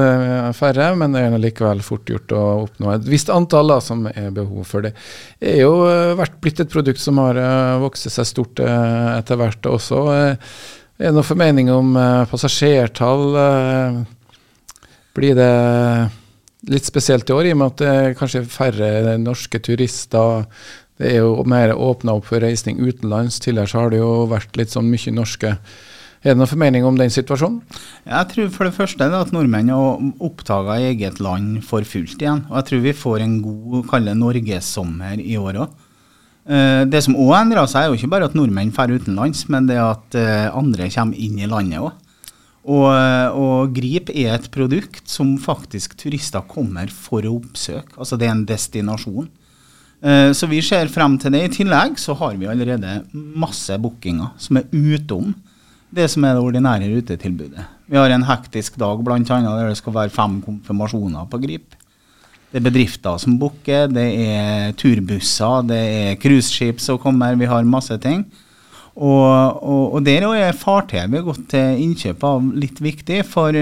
eh, 0.00 0.46
færre, 0.56 0.86
men 0.96 1.12
det 1.12 1.24
er 1.26 1.42
likevel 1.42 1.82
fort 1.84 2.08
gjort 2.08 2.32
å 2.32 2.44
oppnå 2.62 2.94
et 2.94 3.04
visst 3.04 3.28
antall 3.28 3.68
da, 3.68 3.76
som 3.84 4.06
er 4.08 4.30
behov 4.32 4.64
for 4.70 4.86
det. 4.86 4.94
Det 5.42 5.50
er 5.52 5.60
jo 5.66 5.82
eh, 5.84 6.14
vært 6.16 6.38
blitt 6.40 6.62
et 6.64 6.72
produkt 6.72 7.02
som 7.02 7.20
har 7.20 7.36
eh, 7.36 7.74
vokst 7.84 8.08
seg 8.08 8.30
stort 8.30 8.64
etter 8.64 9.36
hvert 9.36 9.68
også. 9.68 10.06
Er 10.14 10.38
det 11.04 11.12
noen 11.12 11.26
formening 11.26 11.68
om 11.74 11.92
passasjertall? 12.30 13.36
Blir 15.14 15.36
det 15.36 15.52
litt 16.72 16.88
spesielt 16.88 17.28
i 17.28 17.36
år, 17.36 17.50
i 17.50 17.52
og 17.52 17.60
med 17.60 17.74
at 17.74 17.82
det 17.82 17.92
er 17.92 18.16
kanskje 18.16 18.46
færre 18.48 19.18
norske 19.20 19.60
turister 19.60 20.46
det 21.00 21.10
er 21.10 21.24
jo 21.24 21.42
mer 21.50 21.74
åpna 21.74 22.14
opp 22.14 22.28
for 22.28 22.42
reisning 22.44 22.78
utenlands. 22.78 23.40
Tidligere 23.42 23.80
har 23.80 23.90
det 23.90 23.98
jo 23.98 24.12
vært 24.30 24.54
litt 24.60 24.74
sånn 24.74 24.90
mye 24.92 25.14
norske. 25.14 25.56
Er 26.24 26.32
det 26.32 26.40
noen 26.40 26.48
formening 26.48 26.86
om 26.88 26.96
den 26.96 27.10
situasjonen? 27.12 27.58
Jeg 28.06 28.28
tror 28.30 28.52
for 28.54 28.68
det 28.68 28.76
første 28.76 29.08
at 29.18 29.32
nordmenn 29.34 29.72
har 29.74 29.98
oppdaga 30.24 30.78
eget 30.86 31.18
land 31.20 31.58
for 31.66 31.84
fullt 31.84 32.22
igjen. 32.22 32.46
Og 32.48 32.56
jeg 32.60 32.68
tror 32.70 32.84
vi 32.86 32.94
får 32.96 33.24
en 33.26 33.34
god 33.44 33.82
kalle 33.90 34.14
norgessommer 34.16 35.20
i 35.20 35.36
år 35.36 35.60
òg. 35.66 35.74
Eh, 36.44 36.84
det 36.88 37.02
som 37.04 37.18
òg 37.18 37.34
endrer 37.42 37.68
seg, 37.68 37.82
er 37.82 37.92
jo 37.92 37.98
ikke 37.98 38.12
bare 38.14 38.30
at 38.30 38.38
nordmenn 38.38 38.72
drar 38.72 38.94
utenlands, 38.94 39.44
men 39.52 39.68
det 39.68 39.76
at 39.82 40.16
eh, 40.16 40.48
andre 40.48 40.88
kommer 40.94 41.20
inn 41.26 41.42
i 41.42 41.50
landet 41.50 41.82
òg. 41.82 41.92
Og, 42.64 42.88
og 43.36 43.74
Grip 43.76 44.08
er 44.08 44.38
et 44.38 44.46
produkt 44.48 45.10
som 45.12 45.34
faktisk 45.36 45.98
turister 46.00 46.46
kommer 46.48 46.88
for 46.88 47.26
å 47.28 47.34
oppsøke. 47.36 47.98
Altså 47.98 48.16
det 48.16 48.30
er 48.30 48.38
en 48.38 48.46
destinasjon. 48.48 49.28
Eh, 50.04 50.32
Så 50.32 50.46
vi 50.50 50.60
ser 50.62 50.90
frem 50.92 51.16
til 51.18 51.32
det. 51.32 51.44
I 51.44 51.52
tillegg 51.62 51.96
så 52.00 52.14
har 52.18 52.36
vi 52.36 52.48
allerede 52.50 53.02
masse 53.14 53.78
bookinger 53.80 54.34
som 54.38 54.60
er 54.60 54.68
utom 54.72 55.32
det 55.94 56.08
som 56.10 56.24
er 56.26 56.34
det 56.34 56.42
ordinære 56.42 56.90
rutetilbudet. 56.90 57.64
Vi 57.86 57.96
har 57.96 58.10
en 58.10 58.26
hektisk 58.26 58.76
dag 58.80 59.00
bl.a. 59.04 59.18
der 59.22 59.68
det 59.68 59.78
skal 59.78 59.94
være 59.94 60.10
fem 60.10 60.40
konfirmasjoner 60.42 61.28
på 61.30 61.38
Grip. 61.38 61.76
Det 62.50 62.60
er 62.60 62.66
bedrifter 62.66 63.18
som 63.18 63.38
booker, 63.38 63.86
det 63.90 64.06
er 64.26 64.72
turbusser, 64.78 65.62
det 65.66 65.78
er 65.78 66.18
cruiseskip 66.22 66.80
som 66.82 66.98
kommer, 66.98 67.34
vi 67.38 67.46
har 67.50 67.62
masse 67.66 67.96
ting. 68.02 68.24
Og, 68.94 69.62
og, 69.62 69.94
og 69.94 70.04
der 70.06 70.26
er 70.34 70.54
fartøyet 70.54 71.10
vi 71.10 71.18
har 71.18 71.26
gått 71.26 71.48
til 71.50 71.82
innkjøp 71.82 72.26
av 72.26 72.50
litt 72.54 72.78
viktig, 72.82 73.24
for 73.26 73.54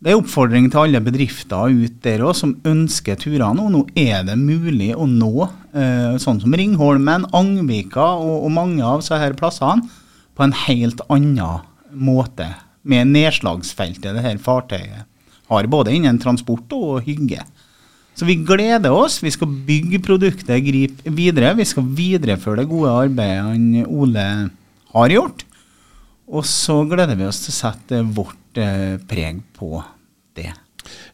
det 0.00 0.14
er 0.14 0.16
oppfordring 0.16 0.70
til 0.72 0.80
alle 0.80 1.00
bedrifter 1.04 1.74
ut 1.76 1.98
der 2.04 2.22
òg 2.24 2.32
som 2.38 2.54
ønsker 2.64 3.18
turer 3.20 3.52
nå. 3.52 3.66
Nå 3.68 3.82
er 4.00 4.24
det 4.24 4.38
mulig 4.40 4.94
å 4.96 5.04
nå 5.04 5.34
eh, 5.44 6.16
sånn 6.22 6.40
som 6.40 6.56
Ringholmen, 6.56 7.26
Angvika 7.36 8.06
og, 8.16 8.46
og 8.46 8.54
mange 8.56 8.80
av 8.80 9.02
disse 9.02 9.18
her 9.20 9.36
plassene 9.36 9.84
på 10.32 10.46
en 10.46 10.56
helt 10.62 11.04
annen 11.12 11.68
måte. 11.92 12.48
Med 12.80 13.12
nedslagsfeltet 13.12 14.16
det 14.16 14.24
her 14.24 14.40
fartøyet 14.40 15.04
har, 15.50 15.68
både 15.68 15.92
innen 15.92 16.22
transport 16.22 16.72
og 16.72 17.04
hygge. 17.04 17.44
Så 18.16 18.24
vi 18.24 18.38
gleder 18.40 18.96
oss. 18.96 19.20
Vi 19.20 19.32
skal 19.36 19.52
bygge 19.68 20.00
produktet 20.04 20.64
Grip 20.64 21.04
videre. 21.04 21.52
Vi 21.60 21.68
skal 21.68 21.84
videreføre 21.84 22.62
det 22.62 22.70
gode 22.72 22.96
arbeidet 23.04 23.84
Ole 23.84 24.26
har 24.94 25.12
gjort. 25.12 25.44
Og 26.30 26.46
så 26.48 26.80
gleder 26.88 27.18
vi 27.20 27.28
oss 27.28 27.44
til 27.44 27.52
å 27.52 27.60
sette 27.60 28.04
vårt 28.16 28.39
eh, 28.58 28.96
preg 29.08 29.42
på 29.56 29.82
det. 30.38 30.52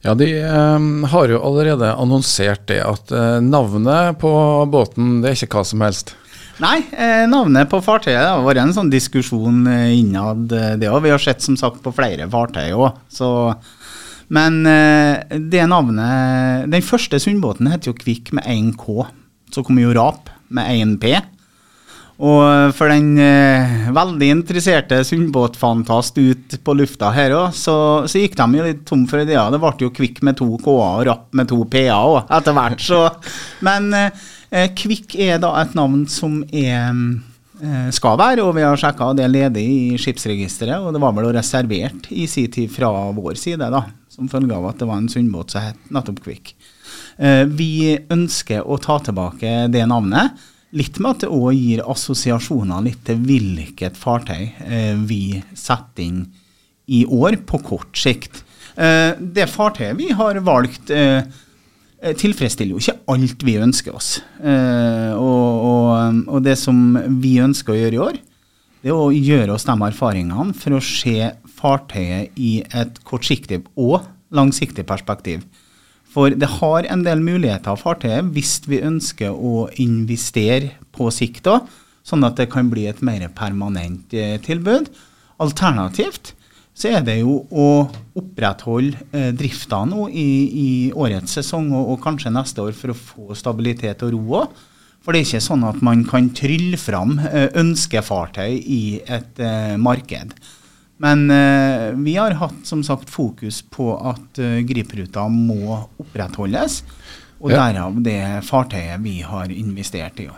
Ja, 0.05 0.15
de 0.15 0.29
eh, 0.39 0.87
har 1.13 1.33
jo 1.33 1.43
allerede 1.43 1.93
annonsert 1.95 2.67
det, 2.71 2.81
at 2.85 3.13
eh, 3.13 3.41
navnet 3.45 4.21
på 4.23 4.31
båten 4.73 5.21
det 5.23 5.33
er 5.33 5.43
ikke 5.47 5.61
hva 5.61 5.67
som 5.69 5.85
helst. 5.85 6.15
Nei, 6.57 6.79
navnet 7.29 7.69
på 7.69 7.83
fartøyet 7.85 8.17
har 8.17 8.41
vært 8.41 8.63
en 8.63 8.71
sånn 8.73 8.89
diskusjon 8.89 9.67
innad 9.93 10.47
det 10.49 10.89
òg. 10.89 11.03
Vi 11.05 11.11
har 11.13 11.21
sett 11.21 11.45
som 11.45 11.59
sagt 11.61 11.83
på 11.85 11.93
flere 11.93 12.25
fartøy 12.33 12.71
òg. 12.73 12.97
Men 14.33 14.57
det 14.65 15.67
navnet 15.69 16.65
Den 16.73 16.81
første 16.81 17.21
Sundbåten 17.21 17.69
heter 17.69 17.93
jo 17.93 17.99
Kvikk 18.01 18.33
med 18.39 18.49
1 18.49 18.73
K. 18.81 19.05
Så 19.53 19.67
kom 19.69 19.77
jo 19.83 19.93
Rap 19.93 20.33
med 20.49 20.73
1 20.81 20.97
P. 21.05 21.13
Og 22.17 22.73
for 22.77 22.89
den 22.89 23.19
eh, 23.21 23.91
veldig 23.93 24.29
interesserte 24.39 25.03
Sundbåtfantast 25.05 26.17
ut 26.17 26.57
på 26.65 26.75
lufta 26.79 27.11
her 27.13 27.35
òg, 27.37 27.51
så, 27.53 27.77
så 28.09 28.23
gikk 28.23 28.39
de 28.39 28.47
jo 28.57 28.65
litt 28.65 28.87
tom 28.89 29.05
for 29.11 29.21
ideer. 29.21 29.53
Det 29.53 29.61
ble 29.61 29.75
jo 29.85 29.93
Kvikk 29.99 30.23
med 30.25 30.39
to 30.41 30.49
K-er 30.57 31.03
og 31.03 31.05
Rapp 31.11 31.37
med 31.37 31.51
to 31.53 31.61
P-er 31.69 31.93
òg, 31.93 32.23
etter 32.39 32.57
hvert. 32.57 32.81
Så. 32.81 33.03
Men 33.69 33.93
eh, 33.99 34.71
Kvikk 34.73 35.19
er 35.27 35.43
da 35.45 35.53
et 35.61 35.77
navn 35.77 36.07
som 36.09 36.41
er 36.49 36.89
eh, 36.89 37.93
skal 37.93 38.17
være, 38.23 38.49
og 38.49 38.57
vi 38.57 38.65
har 38.65 38.81
sjekka 38.81 39.13
det 39.19 39.27
er 39.27 39.37
ledig 39.37 39.67
i 39.67 40.01
skipsregisteret. 40.01 40.81
Og 40.81 40.97
det 40.97 41.05
var 41.05 41.13
vel 41.21 41.35
reservert 41.37 42.09
i 42.17 42.25
sin 42.31 42.49
tid 42.49 42.73
fra 42.73 42.95
vår 43.13 43.37
side, 43.45 43.69
da, 43.77 43.85
som 44.09 44.33
følge 44.33 44.57
av 44.57 44.73
at 44.73 44.81
det 44.81 44.89
var 44.89 45.05
en 45.05 45.13
Sundbåt 45.13 45.53
som 45.53 45.69
het 45.69 45.93
nettopp 45.93 46.25
Kvikk. 46.25 46.57
Eh, 47.21 47.45
vi 47.45 47.99
ønsker 48.09 48.65
å 48.65 48.81
ta 48.81 49.03
tilbake 49.05 49.67
det 49.69 49.85
navnet. 49.85 50.53
Litt 50.75 50.99
med 50.99 51.13
at 51.13 51.23
det 51.23 51.31
òg 51.31 51.55
gir 51.55 51.85
assosiasjoner 51.87 52.83
litt 52.83 53.05
til 53.07 53.21
hvilket 53.23 53.99
fartøy 53.99 54.49
eh, 54.67 54.95
vi 55.07 55.39
setter 55.55 56.03
inn 56.03 56.25
i 56.87 57.05
år 57.07 57.39
på 57.47 57.61
kort 57.67 57.99
sikt. 57.99 58.43
Eh, 58.75 59.15
det 59.19 59.47
fartøyet 59.53 59.97
vi 59.99 60.11
har 60.15 60.39
valgt, 60.45 60.91
eh, 60.91 61.23
tilfredsstiller 62.19 62.75
jo 62.75 62.83
ikke 62.83 62.99
alt 63.15 63.45
vi 63.47 63.57
ønsker 63.63 63.95
oss. 63.97 64.17
Eh, 64.43 65.13
og, 65.15 65.67
og, 65.71 66.25
og 66.29 66.43
det 66.45 66.57
som 66.61 66.99
vi 67.23 67.37
ønsker 67.43 67.73
å 67.75 67.79
gjøre 67.79 67.97
i 67.97 68.03
år, 68.09 68.19
det 68.83 68.93
er 68.93 68.99
å 68.99 69.11
gjøre 69.11 69.55
oss 69.55 69.67
de 69.67 69.75
erfaringene 69.87 70.55
for 70.55 70.77
å 70.77 70.83
se 70.85 71.31
fartøyet 71.57 72.37
i 72.39 72.59
et 72.77 73.01
kortsiktig 73.07 73.63
og 73.75 74.05
langsiktig 74.35 74.85
perspektiv. 74.87 75.47
For 76.17 76.33
det 76.33 76.49
har 76.63 76.87
en 76.89 77.03
del 77.05 77.21
muligheter 77.21 77.75
av 77.75 77.83
fartøyet 77.83 78.31
hvis 78.33 78.55
vi 78.65 78.81
ønsker 78.81 79.37
å 79.37 79.67
investere 79.83 80.73
på 80.97 81.11
sikt, 81.13 81.45
da, 81.45 81.61
sånn 82.07 82.25
at 82.25 82.39
det 82.41 82.49
kan 82.55 82.71
bli 82.73 82.87
et 82.89 83.03
mer 83.05 83.27
permanent 83.37 84.15
eh, 84.17 84.39
tilbud. 84.41 84.89
Alternativt 85.45 86.33
så 86.77 86.91
er 86.93 87.05
det 87.05 87.19
jo 87.19 87.43
å 87.53 87.69
opprettholde 88.17 88.97
eh, 89.13 89.29
drifta 89.37 89.83
nå 89.89 90.09
i, 90.09 90.31
i 90.49 90.71
årets 90.97 91.37
sesong 91.39 91.69
og, 91.75 91.93
og, 91.93 92.01
kanskje 92.05 92.33
neste 92.33 92.65
år 92.65 92.73
for 92.77 92.93
å 92.93 92.97
få 92.97 93.37
stabilitet 93.37 94.05
og 94.07 94.17
ro 94.17 94.41
òg. 94.41 94.65
For 95.05 95.13
det 95.13 95.21
er 95.21 95.29
ikke 95.29 95.45
sånn 95.45 95.69
at 95.69 95.85
man 95.87 96.01
kan 96.09 96.33
trylle 96.37 96.81
fram 96.81 97.19
eh, 97.29 97.51
ønskefartøy 97.61 98.57
i 98.57 98.83
et 99.05 99.45
eh, 99.45 99.77
marked. 99.81 100.33
Men 101.03 101.27
eh, 101.31 101.91
vi 102.01 102.15
har 102.17 102.37
hatt 102.41 102.63
som 102.65 102.81
sagt 102.87 103.11
fokus 103.13 103.61
på 103.71 103.91
at 104.13 104.39
eh, 104.41 104.63
griperuta 104.65 105.27
må 105.29 105.83
opprettholdes. 106.01 106.83
Og 107.41 107.51
Ja. 107.53 107.67
derav 107.67 107.99
det 108.03 108.21
fartøyet 108.49 109.03
vi 109.05 109.19
har 109.21 109.51
investert 109.53 110.21
i. 110.25 110.31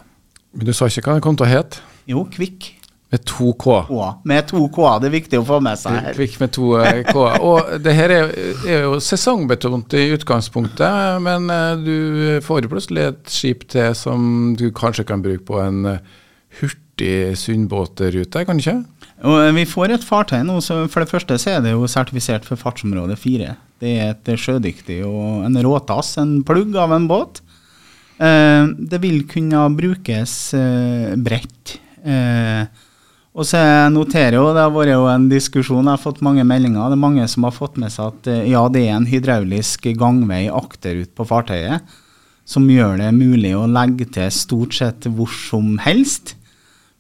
Men 0.59 0.67
du 0.67 0.73
sa 0.75 0.89
ikke 0.91 1.05
hva 1.07 1.15
den 1.21 1.23
kom 1.23 1.37
til 1.39 1.47
å 1.47 1.53
hete? 1.53 1.79
Jo, 2.11 2.25
Kvikk. 2.27 2.73
Med 3.09 3.23
to 3.25 3.53
K. 3.57 3.85
K. 3.89 4.09
Med 4.29 4.49
to 4.51 4.67
K-er, 4.69 4.99
det 5.01 5.07
er 5.09 5.15
viktig 5.15 5.39
å 5.41 5.45
få 5.49 5.61
med 5.65 5.79
seg 5.81 5.95
her. 5.97 6.13
Kvikk 6.19 6.35
med 6.43 6.51
to 6.53 6.75
eh, 6.77 6.99
K. 7.09 7.23
Og 7.41 7.71
det 7.81 7.95
her 7.97 8.13
er, 8.13 8.35
er 8.69 8.83
jo 8.85 8.99
sesongbetont 9.01 9.95
i 9.97 10.11
utgangspunktet, 10.13 11.23
men 11.25 11.49
eh, 11.55 11.77
du 11.87 11.97
får 12.45 12.69
plutselig 12.69 13.07
et 13.13 13.33
skip 13.33 13.65
til 13.73 13.95
som 13.97 14.53
du 14.61 14.67
kanskje 14.77 15.07
kan 15.09 15.23
bruke 15.25 15.47
på 15.49 15.57
en 15.63 15.87
eh, 15.95 16.03
hurtig 16.61 17.39
Sundbåtrute, 17.41 18.45
kan 18.45 18.59
du 18.59 18.65
ikke? 18.67 18.77
Og 19.27 19.39
eh, 19.43 19.55
vi 19.57 19.67
får 19.69 19.95
et 19.97 20.07
fartøy 20.07 20.43
nå, 20.47 20.61
så 20.65 20.85
for 20.91 21.03
det 21.03 21.11
første 21.11 21.39
så 21.41 21.57
er 21.57 21.65
det 21.65 21.75
jo 21.75 21.89
sertifisert 21.91 22.47
for 22.47 22.61
fartsområde 22.61 23.17
4. 23.19 23.55
Det 23.83 23.95
er 24.03 24.15
et 24.15 24.33
sjødyktig 24.39 25.01
og 25.07 25.47
en 25.47 25.61
råtass, 25.65 26.17
en 26.23 26.41
plugg 26.47 26.77
av 26.79 26.95
en 26.95 27.09
båt. 27.11 27.43
Eh, 28.19 28.67
det 28.79 29.03
vil 29.03 29.23
kunne 29.31 29.69
brukes 29.79 30.35
eh, 30.59 31.15
bredt. 31.19 31.79
Eh, 32.03 32.67
og 33.39 33.47
så 33.47 33.61
jeg 33.61 33.95
noterer 33.95 34.35
jo, 34.35 34.49
det 34.51 34.65
har 34.65 34.75
vært 34.75 34.97
jo 34.97 35.07
en 35.07 35.29
diskusjon, 35.31 35.85
jeg 35.85 35.93
har 35.93 36.03
fått 36.03 36.25
mange 36.27 36.43
meldinger. 36.47 36.91
Det 36.91 36.99
er 36.99 37.07
mange 37.07 37.27
som 37.31 37.47
har 37.47 37.55
fått 37.55 37.79
med 37.79 37.95
seg 37.95 38.11
at 38.11 38.31
eh, 38.33 38.51
ja, 38.51 38.65
det 38.73 38.83
er 38.87 38.97
en 38.97 39.07
hydraulisk 39.07 39.87
gangvei 39.99 40.47
akterut 40.51 41.15
på 41.15 41.27
fartøyet 41.29 41.99
som 42.49 42.65
gjør 42.73 42.97
det 43.03 43.11
mulig 43.13 43.53
å 43.57 43.67
legge 43.69 44.07
til 44.15 44.31
stort 44.33 44.75
sett 44.79 45.07
hvor 45.13 45.31
som 45.31 45.77
helst. 45.85 46.35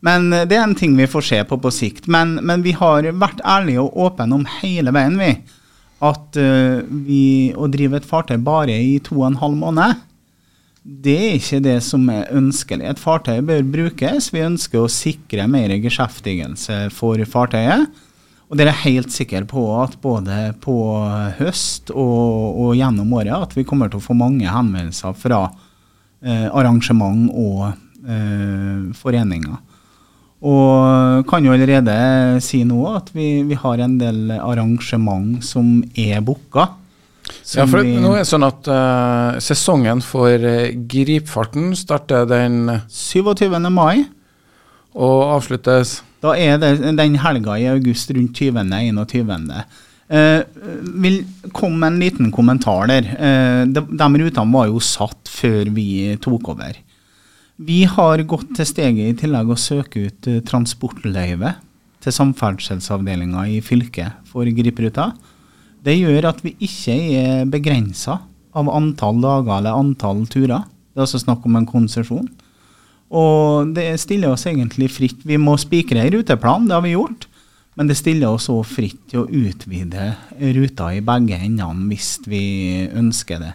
Men 0.04 0.32
eh, 0.32 0.46
det 0.48 0.58
er 0.58 0.66
en 0.66 0.76
ting 0.78 0.96
vi 0.98 1.08
får 1.10 1.28
se 1.30 1.44
på 1.48 1.60
på 1.62 1.72
sikt. 1.74 2.08
Men, 2.10 2.38
men 2.46 2.64
vi 2.66 2.74
har 2.78 3.08
vært 3.18 3.42
ærlige 3.44 3.84
og 3.84 3.96
åpne 4.08 4.40
om 4.40 4.46
hele 4.60 4.94
veien, 4.94 5.18
vi. 5.20 5.32
At 5.98 6.36
uh, 6.38 6.84
vi, 6.86 7.50
å 7.58 7.66
drive 7.66 7.98
et 7.98 8.06
fartøy 8.06 8.36
bare 8.46 8.76
i 8.78 9.00
to 9.02 9.16
og 9.18 9.32
en 9.32 9.40
halv 9.40 9.56
måned, 9.58 10.04
det 10.88 11.16
er 11.18 11.32
ikke 11.40 11.58
det 11.64 11.78
som 11.82 12.04
er 12.12 12.30
ønskelig. 12.38 12.86
Et 12.86 13.00
fartøy 13.02 13.40
bør 13.44 13.64
brukes. 13.66 14.30
Vi 14.32 14.44
ønsker 14.46 14.84
å 14.84 14.92
sikre 14.92 15.48
mer 15.50 15.74
geskjeftigelse 15.82 16.84
for 16.94 17.18
fartøyet. 17.28 17.90
Og 18.48 18.56
dere 18.56 18.72
er 18.72 18.84
helt 18.86 19.12
sikre 19.12 19.42
på 19.44 19.66
at 19.76 19.98
både 20.00 20.54
på 20.62 20.76
høst 21.36 21.90
og, 21.92 22.62
og 22.62 22.70
gjennom 22.78 23.10
året 23.18 23.34
at 23.36 23.52
vi 23.58 23.66
kommer 23.68 23.90
til 23.92 24.00
å 24.00 24.06
få 24.06 24.16
mange 24.16 24.48
henvendelser 24.48 25.12
fra 25.18 25.42
eh, 26.24 26.46
arrangement 26.48 27.26
og 27.28 27.66
eh, 27.68 28.86
foreninger. 28.96 29.58
Og 30.38 31.24
kan 31.26 31.42
jo 31.42 31.54
allerede 31.54 31.94
si 32.44 32.62
nå 32.66 32.82
at 32.92 33.10
vi, 33.14 33.42
vi 33.48 33.56
har 33.58 33.80
en 33.82 33.96
del 33.98 34.36
arrangement 34.38 35.42
som 35.42 35.80
er 35.98 36.20
booka. 36.22 36.68
Ja, 37.56 37.66
for 37.66 37.82
vi, 37.82 37.96
nå 38.00 38.14
er 38.14 38.22
det 38.22 38.28
sånn 38.30 38.46
at 38.46 38.68
uh, 38.70 39.38
sesongen 39.42 40.00
for 40.04 40.30
eh, 40.30 40.76
gripfarten 40.88 41.74
starter 41.76 42.28
den 42.28 42.78
27. 42.88 43.58
mai. 43.68 44.06
og 44.94 45.34
avsluttes 45.36 46.00
Da 46.22 46.32
er 46.34 46.58
det 46.58 46.78
den 46.96 47.18
helga 47.22 47.58
i 47.58 47.68
august 47.70 48.10
rundt 48.10 48.34
20. 48.34 48.64
21. 48.72 49.52
Eh, 50.08 50.40
vil 51.04 51.18
komme 51.52 51.76
med 51.78 51.92
en 51.92 52.00
liten 52.00 52.30
kommentar 52.32 52.88
der. 52.88 53.04
Eh, 53.04 53.64
de, 53.68 53.82
de 53.84 54.08
rutene 54.22 54.52
var 54.54 54.70
jo 54.70 54.80
satt 54.80 55.28
før 55.28 55.68
vi 55.76 56.16
tok 56.24 56.54
over. 56.54 56.78
Vi 57.58 57.80
har 57.90 58.20
gått 58.30 58.52
til 58.54 58.66
steget 58.68 59.08
i 59.10 59.16
tillegg 59.18 59.48
å 59.50 59.58
søke 59.58 60.04
ut 60.06 60.26
eh, 60.30 60.42
transportløyve 60.46 61.56
til 62.04 62.14
samferdselsavdelinga 62.14 63.48
i 63.50 63.56
fylket 63.66 64.28
for 64.30 64.46
Griperuta. 64.54 65.08
Det 65.82 65.96
gjør 65.96 66.28
at 66.30 66.44
vi 66.44 66.52
ikke 66.62 66.94
er 67.18 67.48
begrensa 67.50 68.20
av 68.54 68.70
antall 68.70 69.18
dager 69.24 69.56
eller 69.56 69.74
antall 69.74 70.22
turer. 70.30 70.68
Det 70.94 71.02
er 71.02 71.06
altså 71.08 71.18
snakk 71.24 71.48
om 71.50 71.58
en 71.58 71.66
konsesjon. 71.66 72.28
Og 73.10 73.72
det 73.74 73.88
stiller 74.04 74.36
oss 74.36 74.46
egentlig 74.46 74.92
fritt. 74.94 75.26
Vi 75.26 75.38
må 75.40 75.56
spikre 75.58 76.04
en 76.04 76.12
ruteplan, 76.14 76.68
det 76.70 76.76
har 76.76 76.84
vi 76.86 76.94
gjort. 76.94 77.26
Men 77.74 77.90
det 77.90 77.98
stiller 77.98 78.36
oss 78.36 78.46
òg 78.52 78.62
fritt 78.70 79.00
til 79.10 79.24
å 79.24 79.26
utvide 79.26 80.12
ruta 80.54 80.92
i 80.94 81.02
begge 81.02 81.42
endene 81.42 81.90
hvis 81.90 82.20
vi 82.30 82.44
ønsker 82.86 83.42
det. 83.42 83.52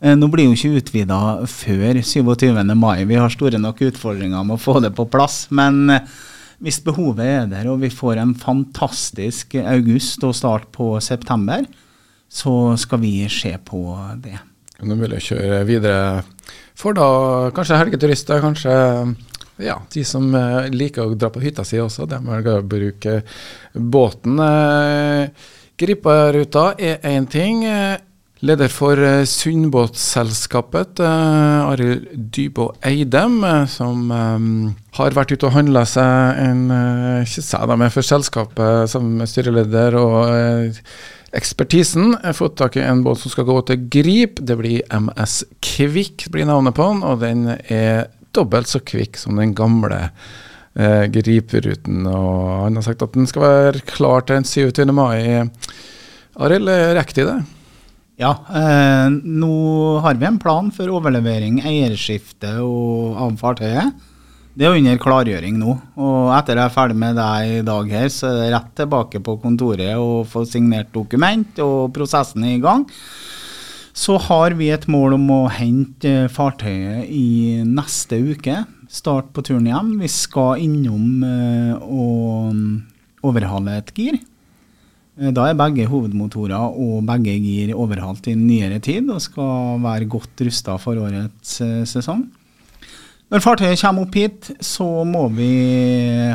Eh, 0.00 0.16
Nå 0.16 0.28
blir 0.32 0.50
jo 0.50 0.56
ikke 0.56 0.80
utvida 0.82 1.18
før 1.48 2.00
27. 2.02 2.74
mai. 2.76 3.04
Vi 3.08 3.16
har 3.16 3.32
store 3.32 3.60
nok 3.60 3.80
utfordringer 3.88 4.44
med 4.44 4.58
å 4.58 4.60
få 4.60 4.78
det 4.84 4.92
på 4.96 5.06
plass. 5.08 5.46
Men 5.56 5.88
eh, 5.92 6.16
hvis 6.64 6.82
behovet 6.84 7.24
er 7.24 7.48
der, 7.50 7.70
og 7.72 7.80
vi 7.84 7.92
får 7.92 8.20
en 8.20 8.34
fantastisk 8.36 9.56
august 9.62 10.24
og 10.24 10.36
start 10.36 10.68
på 10.76 10.94
september, 11.04 11.64
så 12.28 12.74
skal 12.80 13.00
vi 13.00 13.14
se 13.32 13.54
på 13.64 13.86
det. 14.20 14.36
Nå 14.84 14.98
vil 15.00 15.16
jeg 15.16 15.30
kjøre 15.30 15.64
videre 15.64 16.24
for 16.76 16.92
da 16.96 17.06
kanskje 17.56 17.78
helgeturister, 17.80 18.42
kanskje 18.44 18.74
ja, 19.64 19.78
de 19.94 20.02
som 20.04 20.26
eh, 20.36 20.66
liker 20.68 21.06
å 21.06 21.16
dra 21.16 21.30
på 21.32 21.40
hytta 21.40 21.64
si 21.64 21.80
også, 21.80 22.04
de 22.10 22.18
velger 22.20 22.58
å 22.60 22.66
bruke 22.68 23.22
båten. 23.72 24.36
Griparuta 25.80 26.66
er 26.76 27.00
én 27.08 27.24
ting. 27.32 27.64
Leder 28.44 28.68
for 28.68 29.00
eh, 29.00 29.24
Sundbåtselskapet, 29.24 31.00
eh, 31.00 31.68
Arild 31.70 32.04
Dybå 32.12 32.66
Eidem, 32.84 33.38
eh, 33.44 33.62
som 33.64 34.10
har 34.12 35.16
vært 35.16 35.32
ute 35.32 35.48
og 35.48 35.54
handla 35.54 35.86
seg 35.88 36.40
en 36.42 36.66
Ikke 37.22 37.40
seg, 37.40 37.64
da, 37.70 37.78
men 37.80 37.94
for 37.94 38.04
selskapet 38.04 38.92
som 38.92 39.22
styreleder 39.24 39.96
og 39.96 40.76
ekspertisen. 41.36 42.12
har 42.22 42.36
fått 42.36 42.58
tak 42.60 42.76
i 42.76 42.84
en 42.84 43.02
båt 43.06 43.22
som 43.22 43.32
skal 43.32 43.48
gå 43.48 43.56
til 43.64 43.88
Grip. 43.88 44.44
Det 44.44 44.58
blir 44.60 44.84
MS 44.92 45.42
Kvikk, 45.64 46.28
blir 46.28 46.44
navnet 46.44 46.76
på 46.76 46.92
den. 46.92 47.02
Og 47.08 47.24
den 47.24 47.56
er 47.72 48.10
dobbelt 48.36 48.68
så 48.68 48.84
kvikk 48.84 49.16
som 49.16 49.40
den 49.40 49.56
gamle 49.56 50.10
Griperuten. 50.76 52.04
Og 52.04 52.64
han 52.66 52.76
har 52.76 52.84
sagt 52.84 53.00
at 53.00 53.16
den 53.16 53.24
skal 53.26 53.48
være 53.48 53.84
klar 53.88 54.28
til 54.28 54.36
den 54.36 54.44
27. 54.44 54.92
mai. 54.92 55.48
Arild, 56.36 56.68
rekker 56.68 57.16
de 57.16 57.30
det? 57.32 57.55
Ja, 58.16 58.32
eh, 58.48 59.10
nå 59.12 59.54
har 60.00 60.16
vi 60.16 60.24
en 60.24 60.38
plan 60.40 60.70
for 60.72 60.88
overlevering, 60.88 61.60
eierskifte 61.68 62.54
og, 62.64 63.16
av 63.20 63.34
fartøyet. 63.40 64.12
Det 64.56 64.64
er 64.64 64.78
under 64.78 64.96
klargjøring 64.96 65.58
nå. 65.60 65.74
Og 66.00 66.30
etter 66.32 66.56
jeg 66.56 66.64
er 66.64 66.72
ferdig 66.72 66.96
med 66.96 67.18
deg 67.20 67.56
i 67.58 67.64
dag 67.66 67.90
her, 67.92 68.06
så 68.08 68.30
er 68.30 68.38
det 68.38 68.52
rett 68.54 68.70
tilbake 68.80 69.20
på 69.20 69.34
kontoret 69.42 70.00
og 70.00 70.24
få 70.30 70.46
signert 70.48 70.88
dokument, 70.96 71.60
og 71.60 71.92
prosessen 71.92 72.46
er 72.48 72.54
i 72.56 72.62
gang. 72.62 72.86
Så 73.96 74.16
har 74.28 74.56
vi 74.56 74.70
et 74.72 74.86
mål 74.88 75.18
om 75.18 75.28
å 75.32 75.42
hente 75.52 76.30
fartøyet 76.32 77.10
i 77.12 77.60
neste 77.68 78.16
uke. 78.32 78.62
Start 78.92 79.28
på 79.36 79.44
turen 79.44 79.68
hjem. 79.68 79.92
Vi 80.00 80.08
skal 80.12 80.64
innom 80.64 81.20
eh, 81.26 81.76
og 81.84 83.28
overhale 83.28 83.76
et 83.82 83.92
gir. 83.96 84.18
Eh, 85.16 85.32
Da 85.32 85.48
er 85.48 85.56
begge 85.58 85.86
hovedmotorer 85.88 86.76
og 86.76 87.04
begge 87.08 87.36
gir 87.40 87.74
overhalt 87.76 88.26
i 88.28 88.34
nyere 88.36 88.80
tid 88.80 89.08
og 89.10 89.22
skal 89.24 89.80
være 89.84 90.08
godt 90.08 90.44
rusta 90.44 90.76
for 90.78 91.00
årets 91.00 91.60
eh, 91.64 91.84
sesong. 91.88 92.26
Når 93.26 93.42
fartøyet 93.42 93.80
kommer 93.80 94.04
opp 94.06 94.14
hit, 94.14 94.50
så 94.62 95.02
må 95.02 95.24
vi 95.34 95.50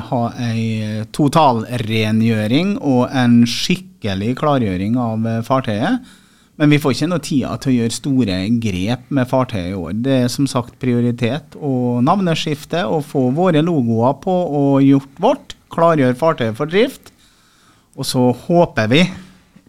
ha 0.09 0.23
ei 0.43 1.05
totalrengjøring 1.15 2.73
og 2.81 3.05
en 3.15 3.45
skikkelig 3.47 4.33
klargjøring 4.41 4.97
av 4.99 5.29
eh, 5.29 5.45
fartøyet. 5.47 6.17
Men 6.59 6.69
vi 6.69 6.81
får 6.83 6.93
ikke 6.93 7.07
noe 7.09 7.23
tida 7.23 7.53
til 7.61 7.71
å 7.71 7.75
gjøre 7.77 7.95
store 7.95 8.41
grep 8.61 9.07
med 9.09 9.29
fartøyet 9.29 9.71
i 9.71 9.77
år. 9.77 9.93
Det 10.03 10.17
er 10.25 10.27
som 10.29 10.49
sagt 10.49 10.75
prioritet 10.83 11.55
og 11.57 12.03
navneskifte 12.05 12.83
og 12.85 13.05
få 13.07 13.29
våre 13.37 13.63
logoer 13.63 14.19
på 14.21 14.35
og 14.59 14.83
gjort 14.83 15.23
vårt. 15.23 15.55
Klargjøre 15.71 16.17
fartøyet 16.19 16.59
for 16.59 16.69
drift. 16.69 17.10
Og 17.99 18.07
så 18.07 18.23
håper 18.47 18.91
vi 18.91 19.01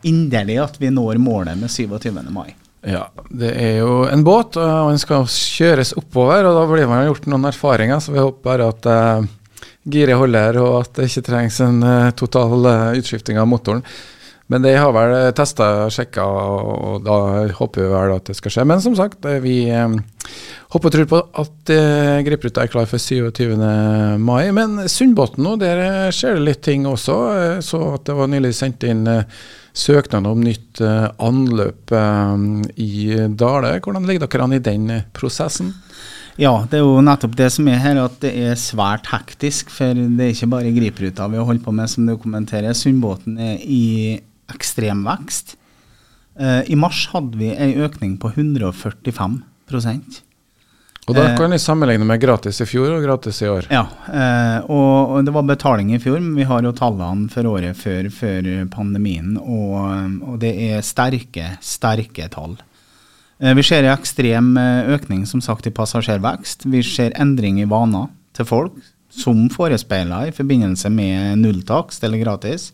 inderlig 0.08 0.58
at 0.62 0.78
vi 0.80 0.90
når 0.92 1.20
målet 1.22 1.58
med 1.58 1.70
27. 1.70 2.10
mai. 2.30 2.52
Ja, 2.82 3.04
det 3.30 3.52
er 3.62 3.76
jo 3.78 4.02
en 4.10 4.24
båt, 4.26 4.56
og 4.58 4.90
den 4.90 4.98
skal 4.98 5.28
kjøres 5.30 5.92
oppover, 5.98 6.48
og 6.48 6.56
da 6.56 6.64
blir 6.66 6.88
man 6.90 7.04
gjort 7.06 7.28
noen 7.30 7.46
erfaringer, 7.52 8.00
så 8.02 8.14
vi 8.14 8.18
håper 8.18 8.64
at 8.64 8.88
uh, 8.90 9.28
giret 9.86 10.18
holder, 10.18 10.58
og 10.58 10.80
at 10.80 10.96
det 10.98 11.06
ikke 11.06 11.22
trengs 11.28 11.60
en 11.62 11.78
uh, 11.86 12.10
total 12.18 12.56
uh, 12.66 12.96
utskifting 12.98 13.38
av 13.38 13.46
motoren. 13.50 13.84
Men 14.52 14.64
det 14.66 14.74
har 14.76 14.92
vel 14.92 15.14
testa 15.36 15.68
og 15.86 15.94
sjekka, 15.94 16.24
og 16.26 17.06
da 17.06 17.16
håper 17.56 17.86
vi 17.86 17.88
vel 17.94 18.12
at 18.18 18.28
det 18.28 18.36
skal 18.36 18.52
skje. 18.52 18.66
Men 18.68 18.82
som 18.84 18.96
sagt, 18.98 19.24
eh, 19.24 19.40
vi 19.40 19.56
eh, 19.72 19.96
håper 20.74 20.90
og 20.90 20.96
tror 20.96 21.08
på 21.08 21.22
at 21.40 21.72
Gripruta 22.26 22.66
er 22.66 22.72
klar 22.72 22.90
for 22.90 23.00
27. 23.00 23.56
mai. 24.20 24.52
Men 24.52 24.84
Sundbåten 24.92 25.46
nå, 25.46 25.56
der 25.62 25.80
eh, 25.86 26.12
skjer 26.12 26.36
det 26.36 26.46
litt 26.50 26.62
ting 26.68 26.84
også. 26.90 27.18
Så 27.64 27.82
at 27.94 28.06
det 28.08 28.18
var 28.18 28.30
nylig 28.30 28.52
sendt 28.58 28.84
inn 28.88 29.06
eh, 29.08 29.24
søknad 29.72 30.26
om 30.26 30.40
nytt 30.44 30.80
eh, 30.80 31.08
anløp 31.18 31.92
eh, 31.92 32.36
i 32.76 32.92
Dale. 33.28 33.78
Hvordan 33.80 34.08
ligger 34.08 34.26
dere 34.26 34.46
an 34.46 34.56
i 34.56 34.62
den 34.62 34.90
eh, 34.92 35.06
prosessen? 35.16 35.72
Ja, 36.40 36.62
det 36.70 36.78
er 36.78 36.86
jo 36.86 37.00
nettopp 37.04 37.34
det 37.36 37.50
som 37.52 37.66
er 37.68 37.80
her, 37.82 37.98
at 38.06 38.14
det 38.24 38.32
er 38.40 38.60
svært 38.60 39.10
hektisk. 39.12 39.72
For 39.72 39.96
det 39.96 40.26
er 40.26 40.34
ikke 40.34 40.52
bare 40.54 40.74
Gripruta 40.76 41.28
vi 41.28 41.40
har 41.40 41.48
holdt 41.48 41.64
på 41.64 41.74
med, 41.76 41.90
som 41.92 42.08
du 42.08 42.16
kommenterer. 42.20 42.76
Sundbåten 42.76 43.36
er 43.40 43.58
i 43.60 44.20
ekstrem 44.50 45.04
vekst. 45.06 45.56
Eh, 46.40 46.70
I 46.72 46.76
mars 46.76 47.06
hadde 47.12 47.36
vi 47.38 47.52
en 47.52 47.74
økning 47.84 48.18
på 48.20 48.32
145 48.32 49.42
Og 51.08 51.14
da 51.16 51.22
Eh. 51.32 51.36
kan 51.36 51.50
vi 51.50 51.58
sammenligne 51.58 52.04
med 52.04 52.20
gratis 52.20 52.60
i 52.60 52.64
fjor 52.64 52.92
og 52.96 53.02
gratis 53.02 53.42
i 53.42 53.46
år. 53.46 53.66
Ja, 53.70 53.86
eh, 54.08 54.70
og, 54.70 55.24
det 55.24 55.32
var 55.32 55.42
betaling 55.42 55.92
i 55.94 55.98
fjor, 55.98 56.20
men 56.20 56.36
vi 56.36 56.44
har 56.44 56.62
jo 56.62 56.72
tallene 56.72 57.28
for 57.28 57.42
året 57.42 57.76
før, 57.76 58.08
før 58.10 58.68
pandemien, 58.70 59.36
og, 59.36 60.22
og 60.22 60.38
det 60.38 60.54
er 60.70 60.80
sterke, 60.80 61.58
sterke 61.60 62.30
tall. 62.30 62.56
Vi 63.40 63.62
ser 63.62 63.82
en 63.82 63.98
ekstrem 63.98 64.56
økning 64.56 65.26
som 65.26 65.40
sagt 65.40 65.66
i 65.66 65.70
passasjervekst. 65.70 66.70
Vi 66.70 66.80
ser 66.82 67.10
endring 67.18 67.58
i 67.58 67.64
vaner 67.64 68.06
til 68.32 68.44
folk, 68.44 68.72
som 69.10 69.48
forespeiler 69.50 70.28
i 70.28 70.30
forbindelse 70.30 70.88
med 70.88 71.38
nulltakst 71.38 72.04
eller 72.04 72.22
gratis. 72.22 72.70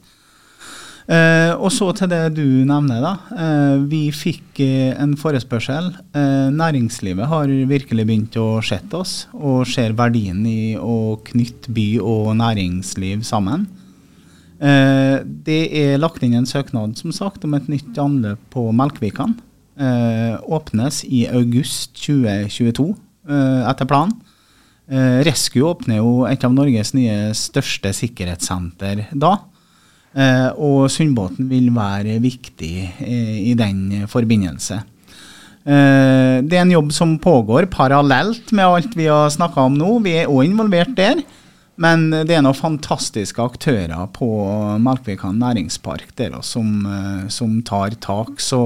Eh, 1.08 1.54
og 1.56 1.70
så 1.72 1.86
til 1.96 2.10
det 2.12 2.34
du 2.36 2.44
nevner, 2.68 3.00
da. 3.00 3.12
Eh, 3.32 3.76
vi 3.88 4.02
fikk 4.12 4.60
eh, 4.60 4.92
en 5.00 5.14
forespørsel. 5.16 5.88
Eh, 6.12 6.48
næringslivet 6.52 7.30
har 7.30 7.48
virkelig 7.70 8.04
begynt 8.04 8.36
å 8.36 8.60
se 8.60 8.76
oss, 8.92 9.14
og 9.32 9.64
ser 9.70 9.96
verdien 9.96 10.44
i 10.44 10.76
å 10.76 11.16
knytte 11.30 11.72
by 11.72 11.88
og 12.04 12.34
næringsliv 12.36 13.24
sammen. 13.24 13.64
Eh, 14.58 15.24
det 15.24 15.60
er 15.80 16.00
lagt 16.02 16.22
inn 16.26 16.36
en 16.36 16.48
søknad 16.48 16.98
som 17.00 17.14
sagt, 17.14 17.44
om 17.46 17.56
et 17.56 17.68
nytt 17.72 17.98
anløp 18.02 18.44
på 18.52 18.68
Melkvikan. 18.76 19.38
Eh, 19.78 20.36
åpnes 20.44 21.04
i 21.06 21.24
august 21.30 21.96
2022, 22.04 22.90
eh, 23.30 23.62
etter 23.70 23.88
planen. 23.88 24.18
Rescue 24.88 25.66
åpner 25.68 25.98
jo 25.98 26.22
et 26.24 26.44
av 26.46 26.52
Norges 26.54 26.94
nye 26.96 27.34
største 27.36 27.90
sikkerhetssenter 27.92 29.02
da. 29.12 29.34
Eh, 30.16 30.50
og 30.56 30.88
Sundbåten 30.92 31.50
vil 31.50 31.68
være 31.74 32.16
viktig 32.22 32.74
eh, 33.04 33.34
i 33.50 33.54
den 33.58 34.06
forbindelse. 34.08 34.80
Eh, 35.68 36.38
det 36.40 36.56
er 36.56 36.64
en 36.64 36.72
jobb 36.72 36.94
som 36.96 37.18
pågår 37.20 37.68
parallelt 37.72 38.52
med 38.56 38.64
alt 38.64 38.96
vi 38.96 39.10
har 39.10 39.28
snakka 39.34 39.68
om 39.68 39.76
nå. 39.76 39.98
Vi 40.06 40.16
er 40.22 40.32
òg 40.32 40.48
involvert 40.48 40.96
der. 40.96 41.22
Men 41.78 42.08
det 42.10 42.34
er 42.34 42.40
noen 42.42 42.58
fantastiske 42.58 43.38
aktører 43.38 44.08
på 44.10 44.26
Melkvikan 44.82 45.36
næringspark 45.38 46.08
der 46.18 46.32
også, 46.34 46.58
som, 46.58 46.88
som 47.30 47.52
tar 47.62 47.94
tak. 48.02 48.40
Så 48.42 48.58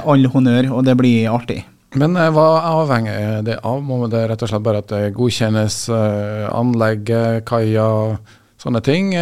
all 0.00 0.24
honnør, 0.32 0.70
og 0.72 0.86
det 0.86 0.94
blir 0.96 1.28
artig. 1.28 1.58
Men 2.00 2.16
hva 2.16 2.46
avhenger 2.78 3.44
det 3.44 3.58
av? 3.60 3.82
Må 3.84 4.08
det 4.08 4.22
rett 4.30 4.46
og 4.46 4.48
slett 4.48 4.64
bare 4.64 4.80
at 4.80 4.88
det 4.88 5.12
godkjennes 5.18 5.76
anlegg, 5.92 7.12
kaier, 7.44 8.16
sånne 8.56 8.80
ting? 8.88 9.12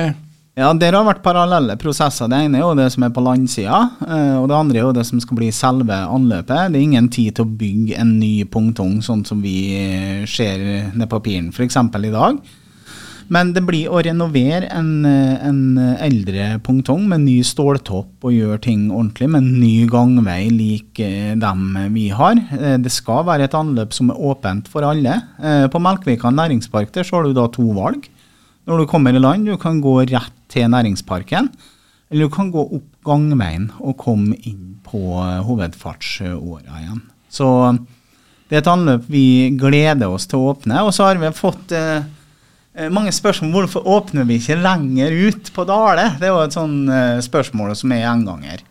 Ja, 0.54 0.68
Der 0.70 0.94
har 0.94 1.02
vært 1.02 1.24
parallelle 1.24 1.74
prosesser. 1.74 2.28
Det 2.30 2.38
ene 2.44 2.60
er 2.60 2.62
jo 2.62 2.74
det 2.78 2.86
som 2.94 3.02
er 3.02 3.10
på 3.10 3.22
landsida, 3.26 3.78
eh, 4.06 4.36
og 4.38 4.46
det 4.46 4.54
andre 4.54 4.78
er 4.78 4.84
jo 4.86 4.92
det 4.94 5.02
som 5.08 5.18
skal 5.18 5.40
bli 5.40 5.48
selve 5.50 5.96
anløpet. 6.06 6.70
Det 6.70 6.78
er 6.78 6.84
ingen 6.84 7.08
tid 7.10 7.34
til 7.34 7.42
å 7.42 7.56
bygge 7.58 7.96
en 7.98 8.12
ny 8.20 8.44
pungtong, 8.46 9.00
sånn 9.02 9.24
som 9.26 9.40
vi 9.42 9.74
eh, 9.74 10.20
ser 10.30 10.62
ned 10.94 11.10
på 11.10 11.18
piren 11.26 11.50
f.eks. 11.50 11.74
i 11.74 12.12
dag. 12.14 12.38
Men 13.34 13.50
det 13.56 13.64
blir 13.66 13.90
å 13.90 13.98
renovere 14.06 14.68
en, 14.70 15.02
eh, 15.02 15.42
en 15.42 15.74
eldre 15.98 16.60
pungtong 16.62 17.02
med 17.10 17.24
ny 17.24 17.40
ståltopp 17.42 18.22
og 18.22 18.36
gjøre 18.38 18.62
ting 18.62 18.86
ordentlig, 18.92 19.32
med 19.34 19.42
en 19.42 19.58
ny 19.58 19.88
gangvei 19.90 20.54
lik 20.54 21.02
dem 21.42 21.66
vi 21.96 22.12
har. 22.14 22.38
Det 22.78 22.94
skal 22.94 23.26
være 23.26 23.50
et 23.50 23.58
anløp 23.58 23.90
som 23.90 24.14
er 24.14 24.22
åpent 24.22 24.70
for 24.70 24.86
alle. 24.86 25.18
På 25.74 25.82
Melkvikan 25.82 26.38
næringspark 26.38 26.94
der 26.94 27.02
så 27.02 27.18
har 27.18 27.26
du 27.26 27.34
da 27.34 27.50
to 27.50 27.72
valg. 27.74 28.06
Når 28.64 28.80
du 28.80 28.86
kommer 28.88 29.12
i 29.12 29.20
land, 29.20 29.44
du 29.50 29.58
kan 29.60 29.82
gå 29.82 29.98
rett 30.08 30.32
til 30.54 30.70
næringsparken, 30.70 31.50
eller 32.10 32.28
du 32.28 32.34
kan 32.34 32.52
gå 32.54 32.62
opp 32.78 32.90
gangveien 33.04 33.72
og 33.80 33.98
komme 34.00 34.38
inn 34.46 34.78
på 34.86 35.02
eh, 35.18 35.42
hovedfartsåra 35.44 36.80
igjen. 36.80 37.02
Så 37.28 37.48
det 38.48 38.60
er 38.60 38.62
et 38.62 38.70
anløp 38.70 39.08
vi 39.10 39.26
gleder 39.58 40.12
oss 40.12 40.28
til 40.30 40.38
å 40.38 40.52
åpne. 40.52 40.84
Og 40.86 40.94
så 40.94 41.08
har 41.08 41.18
vi 41.18 41.32
fått 41.34 41.74
eh, 41.74 42.04
Eh, 42.74 42.90
mange 42.90 43.12
spørsmål 43.14 43.52
hvorfor 43.54 43.86
åpner 43.86 44.26
vi 44.26 44.40
ikke 44.40 44.58
lenger 44.58 45.12
ut 45.28 45.50
på 45.54 45.64
Dale. 45.68 46.08
Det 46.18 46.26
er 46.26 46.32
jo 46.32 46.42
et 46.42 46.56
sånn 46.56 46.78
eh, 46.90 47.20
spørsmål 47.22 47.74
som 47.78 47.92
er 47.94 48.02
gjenganger. 48.02 48.64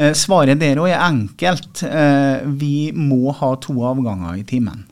Eh, 0.00 0.14
svaret 0.16 0.60
der 0.62 0.80
òg 0.80 0.94
er 0.94 1.04
enkelt. 1.04 1.82
Eh, 1.84 2.40
vi 2.56 2.88
må 2.96 3.34
ha 3.36 3.52
to 3.60 3.76
avganger 3.84 4.40
i 4.40 4.46
timen. 4.48 4.86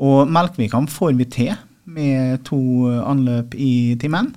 Og 0.00 0.30
Melkvikan 0.32 0.88
får 0.88 1.12
vi 1.18 1.28
til 1.28 1.52
med 1.84 2.40
to 2.48 2.88
anløp 3.04 3.52
i 3.58 3.98
timen. 4.00 4.32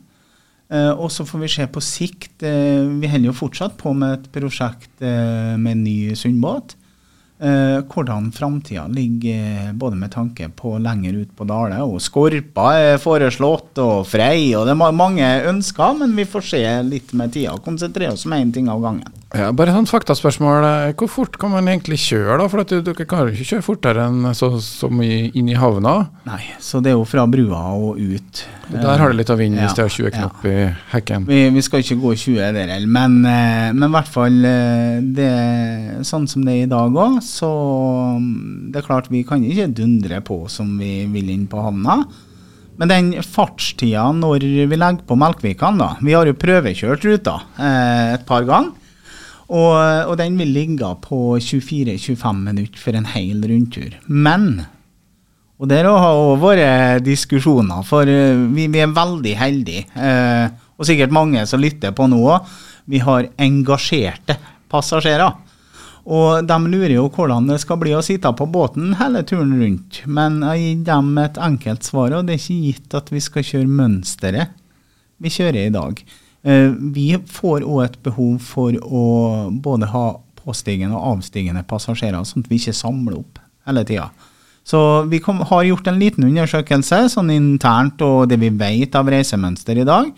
Eh, 0.75 0.91
og 0.93 1.11
så 1.13 1.25
får 1.27 1.43
vi 1.43 1.51
se 1.55 1.67
på 1.71 1.83
sikt. 1.83 2.33
Eh, 2.43 2.83
vi 3.01 3.09
holder 3.11 3.31
jo 3.31 3.37
fortsatt 3.37 3.77
på 3.79 3.93
med 3.97 4.19
et 4.19 4.31
prosjekt 4.35 4.91
med 4.99 5.71
en 5.71 5.83
ny 5.85 6.15
Sundbåt. 6.17 6.75
Eh, 7.35 7.81
hvordan 7.91 8.29
framtida 8.31 8.85
ligger, 8.87 9.73
både 9.73 9.95
med 9.99 10.11
tanke 10.11 10.47
på 10.55 10.77
lenger 10.79 11.13
ut 11.13 11.35
på 11.35 11.43
Dale. 11.43 11.81
og 11.83 11.99
Skorpa 12.01 12.69
er 12.79 12.97
foreslått, 12.97 13.75
og 13.83 14.07
Frei, 14.07 14.55
og 14.55 14.63
det 14.69 14.71
er 14.71 14.95
mange 14.95 15.27
ønsker, 15.49 15.97
men 15.99 16.15
vi 16.15 16.23
får 16.23 16.47
se 16.53 16.63
litt 16.87 17.11
med 17.13 17.33
tida. 17.35 17.57
Konsentrere 17.65 18.13
oss 18.15 18.25
om 18.25 18.37
én 18.39 18.53
ting 18.53 18.69
av 18.71 18.79
gangen. 18.81 19.11
Ja, 19.35 19.49
bare 19.51 19.73
sånn 19.75 19.87
faktaspørsmål. 19.89 20.65
Hvor 20.95 21.09
fort 21.11 21.35
kan 21.41 21.51
man 21.51 21.67
egentlig 21.67 21.97
kjøre? 22.05 22.37
da? 22.39 22.47
For 22.47 22.63
at 22.63 22.71
Dere 22.71 23.07
kan 23.09 23.25
jo 23.25 23.33
ikke 23.33 23.49
kjøre 23.49 23.65
fortere 23.65 24.05
enn 24.07 24.29
så, 24.37 24.53
så 24.63 24.87
mye 24.87 25.31
inn 25.35 25.49
i 25.51 25.57
havna? 25.59 25.95
Nei, 26.29 26.39
så 26.63 26.79
det 26.79 26.93
er 26.93 26.95
jo 26.95 27.07
fra 27.09 27.25
brua 27.27 27.65
og 27.75 27.99
ut. 27.99 28.45
Der 28.71 29.01
har 29.01 29.11
det 29.11 29.19
litt 29.19 29.33
av 29.33 29.41
vind 29.41 29.59
hvis 29.59 29.75
det 29.77 29.83
er 29.83 29.91
20 29.93 30.13
knop 30.15 30.45
ja. 30.47 30.53
i 30.53 30.69
hekken. 30.93 31.27
Vi, 31.27 31.41
vi, 31.53 31.63
skal 31.65 31.83
ikke 31.83 31.99
gå 32.01 32.13
20 32.23 32.55
der, 32.55 32.87
men, 32.87 33.19
eh, 33.27 33.73
men 33.75 33.89
i 33.89 33.93
hvert 33.97 34.09
fall 34.13 34.39
eh, 34.47 35.03
det, 35.19 35.29
sånn 36.07 36.29
som 36.31 36.45
det 36.47 36.55
er 36.55 36.63
i 36.65 36.71
dag 36.71 36.95
òg, 36.95 37.19
så 37.25 37.49
mm, 38.21 38.71
det 38.71 38.81
er 38.81 38.87
klart 38.87 39.11
vi 39.11 39.25
kan 39.27 39.43
ikke 39.43 39.73
dundre 39.75 40.21
på 40.25 40.43
som 40.51 40.71
vi 40.79 41.03
vil 41.11 41.33
inn 41.33 41.45
på 41.51 41.61
havna. 41.63 42.03
Men 42.79 42.91
den 42.91 43.11
fartstida 43.23 44.07
når 44.15 44.43
vi 44.43 44.75
legger 44.75 45.05
på 45.07 45.15
Melkvikan, 45.19 45.79
da 45.79 45.93
Vi 46.03 46.15
har 46.15 46.27
jo 46.27 46.35
prøvekjørt 46.35 47.05
ruta 47.07 47.37
eh, 47.55 48.15
et 48.17 48.25
par 48.27 48.43
ganger. 48.47 48.73
Og, 49.45 49.75
og, 50.09 50.15
den 50.17 50.39
vil 50.41 50.49
ligge 50.55 50.87
på 51.03 51.37
24-25 51.37 52.39
minutter 52.47 52.81
for 52.81 52.97
en 52.97 53.05
hel 53.13 53.43
rundtur. 53.45 53.93
Men 54.07 54.65
Og 55.61 55.69
der 55.69 55.85
har 55.87 56.17
òg 56.17 56.41
vært 56.41 57.05
diskusjoner, 57.05 57.85
for 57.87 58.09
eh, 58.09 58.35
vi, 58.51 58.67
vi 58.67 58.81
er 58.83 58.91
veldig 58.91 59.35
heldige. 59.39 59.85
Eh, 59.95 60.49
og 60.75 60.89
sikkert 60.89 61.13
mange 61.15 61.45
som 61.47 61.61
lytter 61.63 61.93
på 61.95 62.09
nå 62.11 62.19
òg. 62.25 62.49
Vi 62.91 62.99
har 62.99 63.29
engasjerte 63.39 64.35
passasjerer. 64.69 65.44
Og 66.05 66.45
de 66.45 66.57
lurer 66.69 66.97
jo 66.97 67.07
hvordan 67.09 67.47
det 67.49 67.57
skal 67.63 67.79
bli 67.81 67.95
å 67.97 68.03
sitte 68.05 68.29
på 68.37 68.45
båten 68.45 68.93
hele 68.99 69.23
turen 69.25 69.55
rundt. 69.57 70.03
Men 70.05 70.37
jeg 70.45 70.61
gir 70.61 70.83
dem 70.91 71.15
et 71.17 71.39
enkelt 71.41 71.87
svar, 71.87 72.13
og 72.13 72.27
det 72.27 72.35
er 72.35 72.43
ikke 72.43 72.67
gitt 72.67 72.99
at 72.99 73.09
vi 73.13 73.23
skal 73.23 73.47
kjøre 73.47 73.73
mønsteret 73.81 74.61
vi 75.23 75.31
kjører 75.31 75.67
i 75.67 75.73
dag. 75.73 76.03
Eh, 76.45 76.69
vi 76.93 77.07
får 77.17 77.65
òg 77.65 77.81
et 77.85 77.97
behov 78.05 78.37
for 78.43 78.75
å 78.83 79.03
både 79.49 79.89
ha 79.93 80.05
påstigende 80.45 80.97
og 80.97 81.17
avstigende 81.17 81.65
passasjerer, 81.67 82.21
sånn 82.27 82.45
at 82.45 82.51
vi 82.51 82.59
ikke 82.59 82.75
samler 82.75 83.19
opp 83.21 83.39
hele 83.65 83.85
tida. 83.87 84.09
Så 84.65 84.79
vi 85.09 85.19
kom, 85.21 85.43
har 85.45 85.65
gjort 85.65 85.87
en 85.89 85.99
liten 86.01 86.25
undersøkelse 86.25 87.03
sånn 87.13 87.29
internt 87.33 88.01
og 88.01 88.29
det 88.29 88.39
vi 88.41 88.49
vet 88.49 88.97
av 88.97 89.09
reisemønster 89.13 89.81
i 89.81 89.85
dag. 89.87 90.09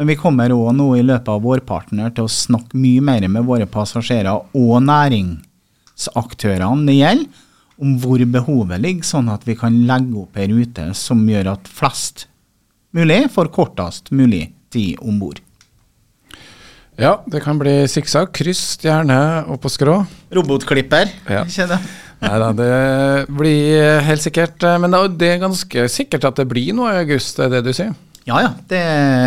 Men 0.00 0.08
vi 0.08 0.16
kommer 0.16 0.48
òg 0.54 0.70
nå 0.76 0.96
i 0.96 1.02
løpet 1.04 1.28
av 1.28 1.42
vårpartner 1.44 2.10
til 2.16 2.24
å 2.24 2.30
snakke 2.32 2.78
mye 2.80 3.00
mer 3.04 3.28
med 3.28 3.44
våre 3.44 3.66
passasjerer 3.68 4.40
og 4.56 4.82
næringsaktørene 4.86 6.86
det 6.88 6.94
gjelder, 6.96 7.28
om 7.82 7.96
hvor 7.98 8.22
behovet 8.30 8.78
ligger, 8.80 9.04
sånn 9.04 9.28
at 9.32 9.46
vi 9.48 9.54
kan 9.58 9.86
legge 9.88 10.20
opp 10.22 10.36
ei 10.38 10.46
rute 10.52 10.94
som 10.94 11.28
gjør 11.28 11.46
at 11.56 11.68
flest 11.68 12.26
mulig 12.94 13.30
får 13.32 13.48
kortest 13.52 14.10
mulig 14.14 14.52
tid 14.72 14.96
om 15.02 15.18
bord. 15.20 15.40
Ja, 17.00 17.24
det 17.26 17.40
kan 17.42 17.58
bli 17.58 17.88
sikksakk, 17.88 18.32
kryss, 18.36 18.76
stjerne 18.76 19.44
og 19.50 19.60
på 19.64 19.68
skrå. 19.72 20.06
Robotklipper, 20.36 21.08
ja. 21.32 21.42
ikke 21.48 21.66
det? 21.72 21.78
Nei 22.22 22.36
da, 22.38 22.52
det 22.54 22.72
blir 23.32 24.00
helt 24.06 24.22
sikkert. 24.22 24.62
Men 24.78 24.94
det 25.18 25.28
er 25.32 25.40
ganske 25.42 25.88
sikkert 25.90 26.24
at 26.28 26.36
det 26.38 26.46
blir 26.52 26.70
noe 26.76 26.92
i 26.92 27.00
august, 27.02 27.40
det 27.40 27.44
er 27.48 27.52
det 27.56 27.64
du 27.66 27.72
sier? 27.74 27.90
Ja, 28.24 28.38
ja. 28.42 28.50
Det, 28.68 28.80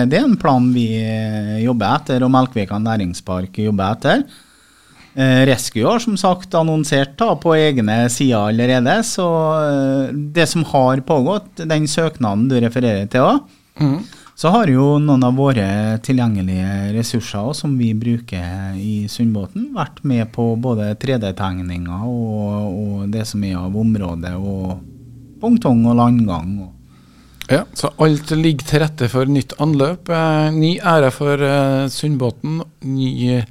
det, 0.09 0.17
er 0.17 0.23
en 0.23 0.39
plan 0.39 0.67
vi 0.73 0.87
eh, 1.01 1.61
jobber 1.65 1.97
etter, 1.97 2.23
og 2.23 2.31
Melkvika 2.31 2.79
næringspark 2.79 3.59
jobber 3.65 3.95
etter. 3.97 4.25
Eh, 5.15 5.41
Rescue 5.47 5.85
har 5.87 5.99
som 6.03 6.17
sagt 6.19 6.55
annonsert 6.55 7.15
da, 7.19 7.33
på 7.39 7.55
egne 7.55 8.05
sider 8.11 8.49
allerede. 8.49 8.99
Så 9.07 9.25
eh, 9.61 10.13
det 10.35 10.47
som 10.51 10.65
har 10.71 11.03
pågått, 11.07 11.63
den 11.63 11.87
søknaden 11.91 12.47
du 12.51 12.59
refererer 12.59 13.07
til 13.11 13.27
òg, 13.27 13.41
mm. 13.79 13.97
så 14.39 14.51
har 14.55 14.71
jo 14.71 14.93
noen 15.03 15.27
av 15.27 15.35
våre 15.39 15.67
tilgjengelige 16.03 16.95
ressurser 16.95 17.51
som 17.55 17.75
vi 17.79 17.93
bruker 17.95 18.79
i 18.79 19.09
Sundbåten, 19.11 19.73
vært 19.75 20.03
med 20.07 20.31
på 20.35 20.53
både 20.59 20.93
3D-tegninger 21.03 22.07
og, 22.07 22.71
og, 22.71 22.95
det 23.11 23.27
som 23.27 23.43
er 23.47 23.59
av 23.59 23.75
området, 23.75 24.35
og 24.39 24.79
pongtong 25.43 25.83
og 25.87 25.99
landgang. 25.99 26.57
og 26.63 26.74
ja, 27.51 27.63
så 27.77 27.91
alt 28.01 28.31
ligger 28.35 28.65
til 28.69 28.81
rette 28.83 29.09
for 29.11 29.29
nytt 29.29 29.55
anløp. 29.61 30.09
Eh, 30.09 30.51
ny 30.55 30.75
ære 30.79 31.11
for 31.13 31.41
eh, 31.45 31.87
Sundbåten. 31.93 32.61
Ny 32.89 33.41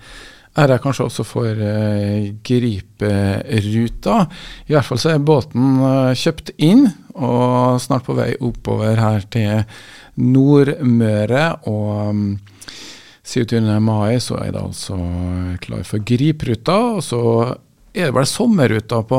ære 0.58 0.78
kanskje 0.82 1.08
også 1.08 1.26
for 1.26 1.50
eh, 1.50 2.30
Griperuta. 2.46 4.20
I 4.68 4.74
hvert 4.74 4.88
fall 4.88 5.00
så 5.02 5.14
er 5.14 5.26
båten 5.26 5.78
eh, 5.82 6.14
kjøpt 6.18 6.54
inn, 6.62 6.86
og 7.14 7.80
snart 7.82 8.06
på 8.06 8.16
vei 8.18 8.32
oppover 8.42 8.98
her 9.00 9.26
til 9.34 9.64
Nordmøre. 10.20 11.46
Og 11.70 12.10
um, 12.10 12.24
27. 13.24 13.60
mai 13.80 14.20
så 14.22 14.38
er 14.42 14.54
det 14.54 14.62
altså 14.62 14.98
klar 15.64 15.84
for 15.88 16.04
Griperuta. 16.06 16.78
Og 16.98 17.04
så 17.06 17.20
er 17.94 18.10
det 18.10 18.16
vel 18.16 18.26
sommerruta 18.26 19.02
på 19.06 19.18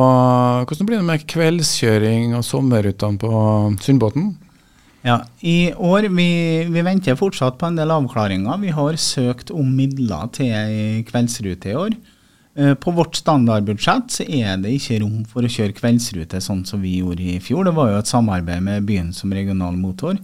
Hvordan 0.68 0.88
blir 0.88 1.00
det 1.00 1.08
med 1.08 1.28
kveldskjøring 1.32 2.36
og 2.36 2.48
sommerrutene 2.48 3.20
på 3.20 3.36
Sundbåten? 3.84 4.34
Ja, 5.06 5.20
I 5.40 5.70
år 5.74 6.08
vi, 6.10 6.30
vi, 6.66 6.82
venter 6.82 7.18
fortsatt 7.20 7.60
på 7.62 7.68
en 7.70 7.76
del 7.78 7.92
avklaringer. 7.94 8.58
Vi 8.58 8.72
har 8.74 8.96
søkt 8.98 9.52
om 9.54 9.68
midler 9.78 10.32
til 10.34 10.50
ei 10.50 11.04
kveldsrute 11.06 11.70
i 11.70 11.76
år. 11.78 11.94
Eh, 12.58 12.74
på 12.74 12.94
vårt 12.96 13.20
standardbudsjett 13.20 14.16
så 14.16 14.26
er 14.26 14.58
det 14.64 14.72
ikke 14.74 14.98
rom 15.04 15.20
for 15.30 15.46
å 15.46 15.52
kjøre 15.52 15.76
kveldsrute 15.78 16.42
sånn 16.42 16.64
som 16.66 16.82
vi 16.82 16.96
gjorde 17.04 17.22
i 17.36 17.38
fjor. 17.38 17.68
Det 17.68 17.76
var 17.78 17.92
jo 17.92 18.00
et 18.02 18.10
samarbeid 18.10 18.66
med 18.66 18.88
byen 18.90 19.14
som 19.14 19.36
regional 19.36 19.78
motor. 19.78 20.18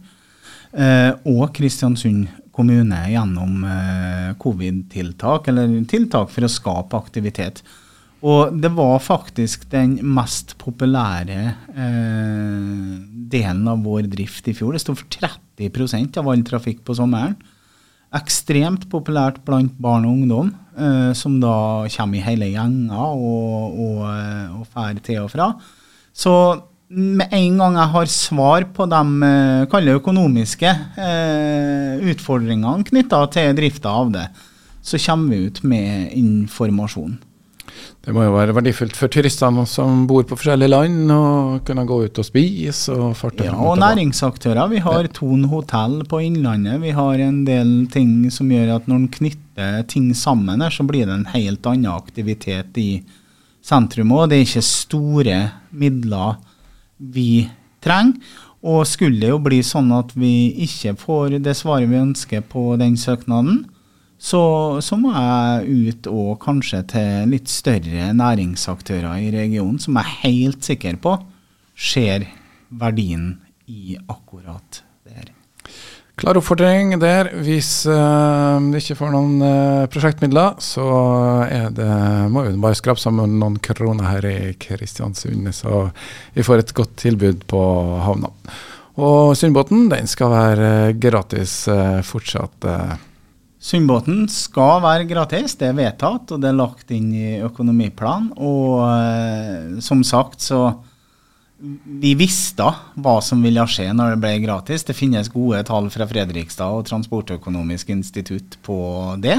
Eh, 0.74 1.12
og 1.30 1.52
Kristiansund 1.54 2.32
kommune 2.56 3.04
gjennom 3.14 3.62
eh, 3.68 4.32
covid-tiltak, 4.42 5.52
eller 5.52 5.78
tiltak 5.92 6.34
for 6.34 6.48
å 6.48 6.52
skape 6.52 6.98
aktivitet. 6.98 7.62
Og 8.22 8.54
det 8.62 8.70
var 8.78 9.00
faktisk 9.02 9.64
den 9.72 9.96
mest 10.14 10.54
populære 10.62 11.40
eh, 11.74 12.92
delen 13.34 13.64
av 13.72 13.82
vår 13.82 14.06
drift 14.12 14.50
i 14.52 14.54
fjor. 14.54 14.76
Det 14.76 14.84
sto 14.84 14.94
for 14.94 15.10
30% 15.10 16.20
av 16.22 16.30
all 16.30 16.44
trafikk 16.46 16.84
på 16.86 16.96
sommeren. 16.98 17.34
Ekstremt 18.14 18.86
populært 18.92 19.40
blant 19.48 19.74
barn 19.82 20.06
og 20.06 20.20
ungdom, 20.20 20.52
eh, 20.78 21.14
som 21.18 21.40
da 21.42 21.88
kommer 21.96 22.20
i 22.20 22.26
hele 22.26 22.52
gjenger 22.52 23.16
og, 23.16 23.80
og, 23.88 24.04
eh, 24.12 24.60
og 24.60 24.68
fær 24.70 25.02
til 25.02 25.24
og 25.24 25.32
fra. 25.34 25.50
Så 26.14 26.36
med 26.92 27.32
en 27.32 27.58
gang 27.58 27.80
jeg 27.80 27.94
har 27.96 28.12
svar 28.12 28.68
på 28.76 28.86
de 28.92 29.02
eh, 29.26 29.92
økonomiske 29.96 30.70
eh, 31.00 32.06
utfordringene 32.12 32.86
knytta 32.86 33.26
til 33.32 33.56
drifta 33.58 33.98
av 34.04 34.14
det, 34.14 34.28
så 34.84 35.00
kommer 35.00 35.34
vi 35.34 35.46
ut 35.48 35.64
med 35.64 36.14
informasjon. 36.20 37.18
Det 38.02 38.14
må 38.16 38.24
jo 38.26 38.34
være 38.34 38.56
verdifullt 38.58 38.98
for 38.98 39.14
turistene 39.14 39.64
som 39.70 40.06
bor 40.10 40.26
på 40.26 40.38
forskjellige 40.40 40.72
land, 40.74 41.12
å 41.14 41.60
kunne 41.68 41.86
gå 41.86 42.00
ut 42.08 42.22
og 42.22 42.26
spise 42.26 42.96
og 42.96 43.16
farte. 43.20 43.46
Ja, 43.46 43.56
og 43.62 43.78
næringsaktører. 43.82 44.72
Vi 44.72 44.82
har 44.82 45.10
Thon 45.14 45.46
hotell 45.52 46.00
på 46.10 46.24
Innlandet. 46.26 46.82
Vi 46.82 46.96
har 46.98 47.22
en 47.22 47.44
del 47.46 47.74
ting 47.94 48.30
som 48.34 48.50
gjør 48.50 48.76
at 48.80 48.90
når 48.90 49.04
en 49.04 49.10
knytter 49.20 49.82
ting 49.92 50.12
sammen 50.18 50.66
her, 50.66 50.74
så 50.74 50.86
blir 50.88 51.06
det 51.06 51.20
en 51.20 51.30
helt 51.36 51.68
annen 51.70 51.92
aktivitet 51.94 52.78
i 52.82 52.90
sentrum 53.62 54.14
òg. 54.18 54.32
Det 54.32 54.40
er 54.40 54.48
ikke 54.48 54.66
store 54.66 55.42
midler 55.70 56.40
vi 56.98 57.46
trenger. 57.86 58.18
Og 58.62 58.84
skulle 58.86 59.18
det 59.18 59.32
jo 59.32 59.40
bli 59.42 59.64
sånn 59.66 59.90
at 59.96 60.12
vi 60.14 60.52
ikke 60.68 60.94
får 61.02 61.40
det 61.42 61.56
svaret 61.58 61.90
vi 61.90 61.98
ønsker 61.98 62.44
på 62.46 62.76
den 62.78 62.94
søknaden, 63.00 63.64
så, 64.22 64.42
så, 64.86 64.98
må 65.02 65.10
jeg 65.16 65.88
ut 65.90 66.08
og 66.12 66.36
kanskje 66.44 66.84
til 66.94 67.32
litt 67.34 67.50
større 67.50 68.12
næringsaktører 68.14 69.18
i 69.18 69.32
regionen, 69.34 69.80
som 69.82 69.98
jeg 69.98 70.06
er 70.06 70.20
helt 70.28 70.68
sikker 70.68 71.00
på 71.02 71.16
ser 71.74 72.28
verdien 72.70 73.34
i 73.66 73.98
akkurat 74.06 74.84
det 75.08 75.18
her. 75.18 75.34
Klar 76.22 76.38
oppfordring 76.38 76.94
der. 77.02 77.32
Hvis 77.42 77.88
uh, 77.90 78.62
du 78.62 78.78
ikke 78.78 79.00
får 79.00 79.14
noen 79.16 79.42
uh, 79.42 79.90
prosjektmidler, 79.90 80.60
så 80.62 80.86
er 81.50 81.72
det, 81.74 81.92
må 82.30 82.46
vi 82.46 82.58
bare 82.62 82.78
skrape 82.78 83.02
sammen 83.02 83.40
noen 83.42 83.58
kroner 83.64 84.06
her 84.06 84.28
i 84.30 84.40
Kristiansund, 84.62 85.50
så 85.58 85.88
vi 86.36 86.46
får 86.46 86.62
et 86.62 86.76
godt 86.78 86.94
tilbud 87.08 87.48
på 87.50 87.62
havna. 88.06 88.30
Og 89.02 89.34
Sundbåten 89.40 89.88
den 89.90 90.06
skal 90.06 90.30
være 90.30 90.74
gratis 91.02 91.64
fortsatt. 92.06 92.68
Sundbåten 93.62 94.24
skal 94.32 94.80
være 94.82 95.06
gratis, 95.06 95.54
det 95.60 95.68
er 95.70 95.78
vedtatt 95.78 96.32
og 96.34 96.42
det 96.42 96.50
er 96.50 96.58
lagt 96.58 96.90
inn 96.96 97.12
i 97.14 97.36
økonomiplanen. 97.46 98.32
Og 98.42 99.82
som 99.86 100.02
sagt 100.08 100.42
så 100.42 100.64
vi 101.62 102.16
visste 102.18 102.66
hva 103.02 103.20
som 103.22 103.42
ville 103.46 103.64
skje 103.70 103.92
når 103.94 104.16
det 104.16 104.22
ble 104.24 104.32
gratis. 104.44 104.86
Det 104.88 104.98
finnes 104.98 105.30
gode 105.32 105.62
tall 105.68 105.92
fra 105.94 106.08
Fredrikstad 106.10 106.74
og 106.74 106.88
Transportøkonomisk 106.90 107.92
institutt 107.94 108.58
på 108.66 108.80
det. 109.22 109.38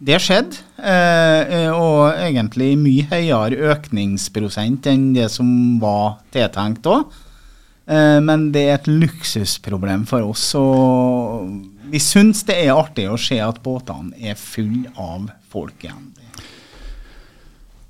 Det 0.00 0.16
skjedde, 0.22 0.56
eh, 0.80 1.68
og 1.74 2.14
egentlig 2.14 2.70
mye 2.80 3.04
høyere 3.10 3.74
økningsprosent 3.74 4.86
enn 4.88 5.10
det 5.12 5.26
som 5.34 5.50
var 5.82 6.22
tiltenkt 6.32 6.86
òg. 6.88 7.04
Eh, 7.90 8.20
men 8.24 8.48
det 8.54 8.62
er 8.62 8.78
et 8.78 8.88
luksusproblem 8.88 10.06
for 10.08 10.30
oss. 10.30 10.54
Og 10.54 11.50
vi 11.90 12.00
syns 12.02 12.44
det 12.48 12.56
er 12.64 12.76
artig 12.76 13.08
å 13.10 13.18
se 13.20 13.40
at 13.42 13.60
båtene 13.64 14.14
er 14.18 14.38
fulle 14.38 14.92
av 14.96 15.28
folk 15.50 15.84
igjen. 15.84 16.10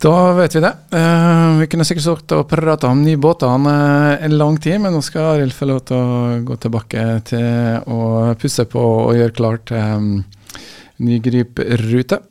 Da 0.00 0.32
vet 0.32 0.54
vi 0.56 0.60
det. 0.64 0.70
Uh, 0.94 1.58
vi 1.60 1.66
kunne 1.68 1.84
sikkert 1.84 2.06
stått 2.06 2.32
og 2.32 2.46
prata 2.48 2.88
om 2.88 3.02
nye 3.04 3.20
båter 3.20 3.50
uh, 3.52 4.16
en 4.16 4.36
lang 4.40 4.56
tid, 4.56 4.78
men 4.80 4.94
nå 4.96 5.02
skal 5.04 5.34
Arild 5.34 5.52
få 5.52 5.68
lov 5.68 5.82
til 5.90 6.00
å 6.00 6.38
gå 6.48 6.56
tilbake 6.62 7.04
til 7.28 7.84
å 7.84 8.00
pusse 8.40 8.64
på 8.64 8.80
og 8.80 9.18
gjøre 9.18 9.36
klart 9.36 9.72
um, 9.76 10.22
ny 11.04 11.20
Gryp-rute. 11.20 12.22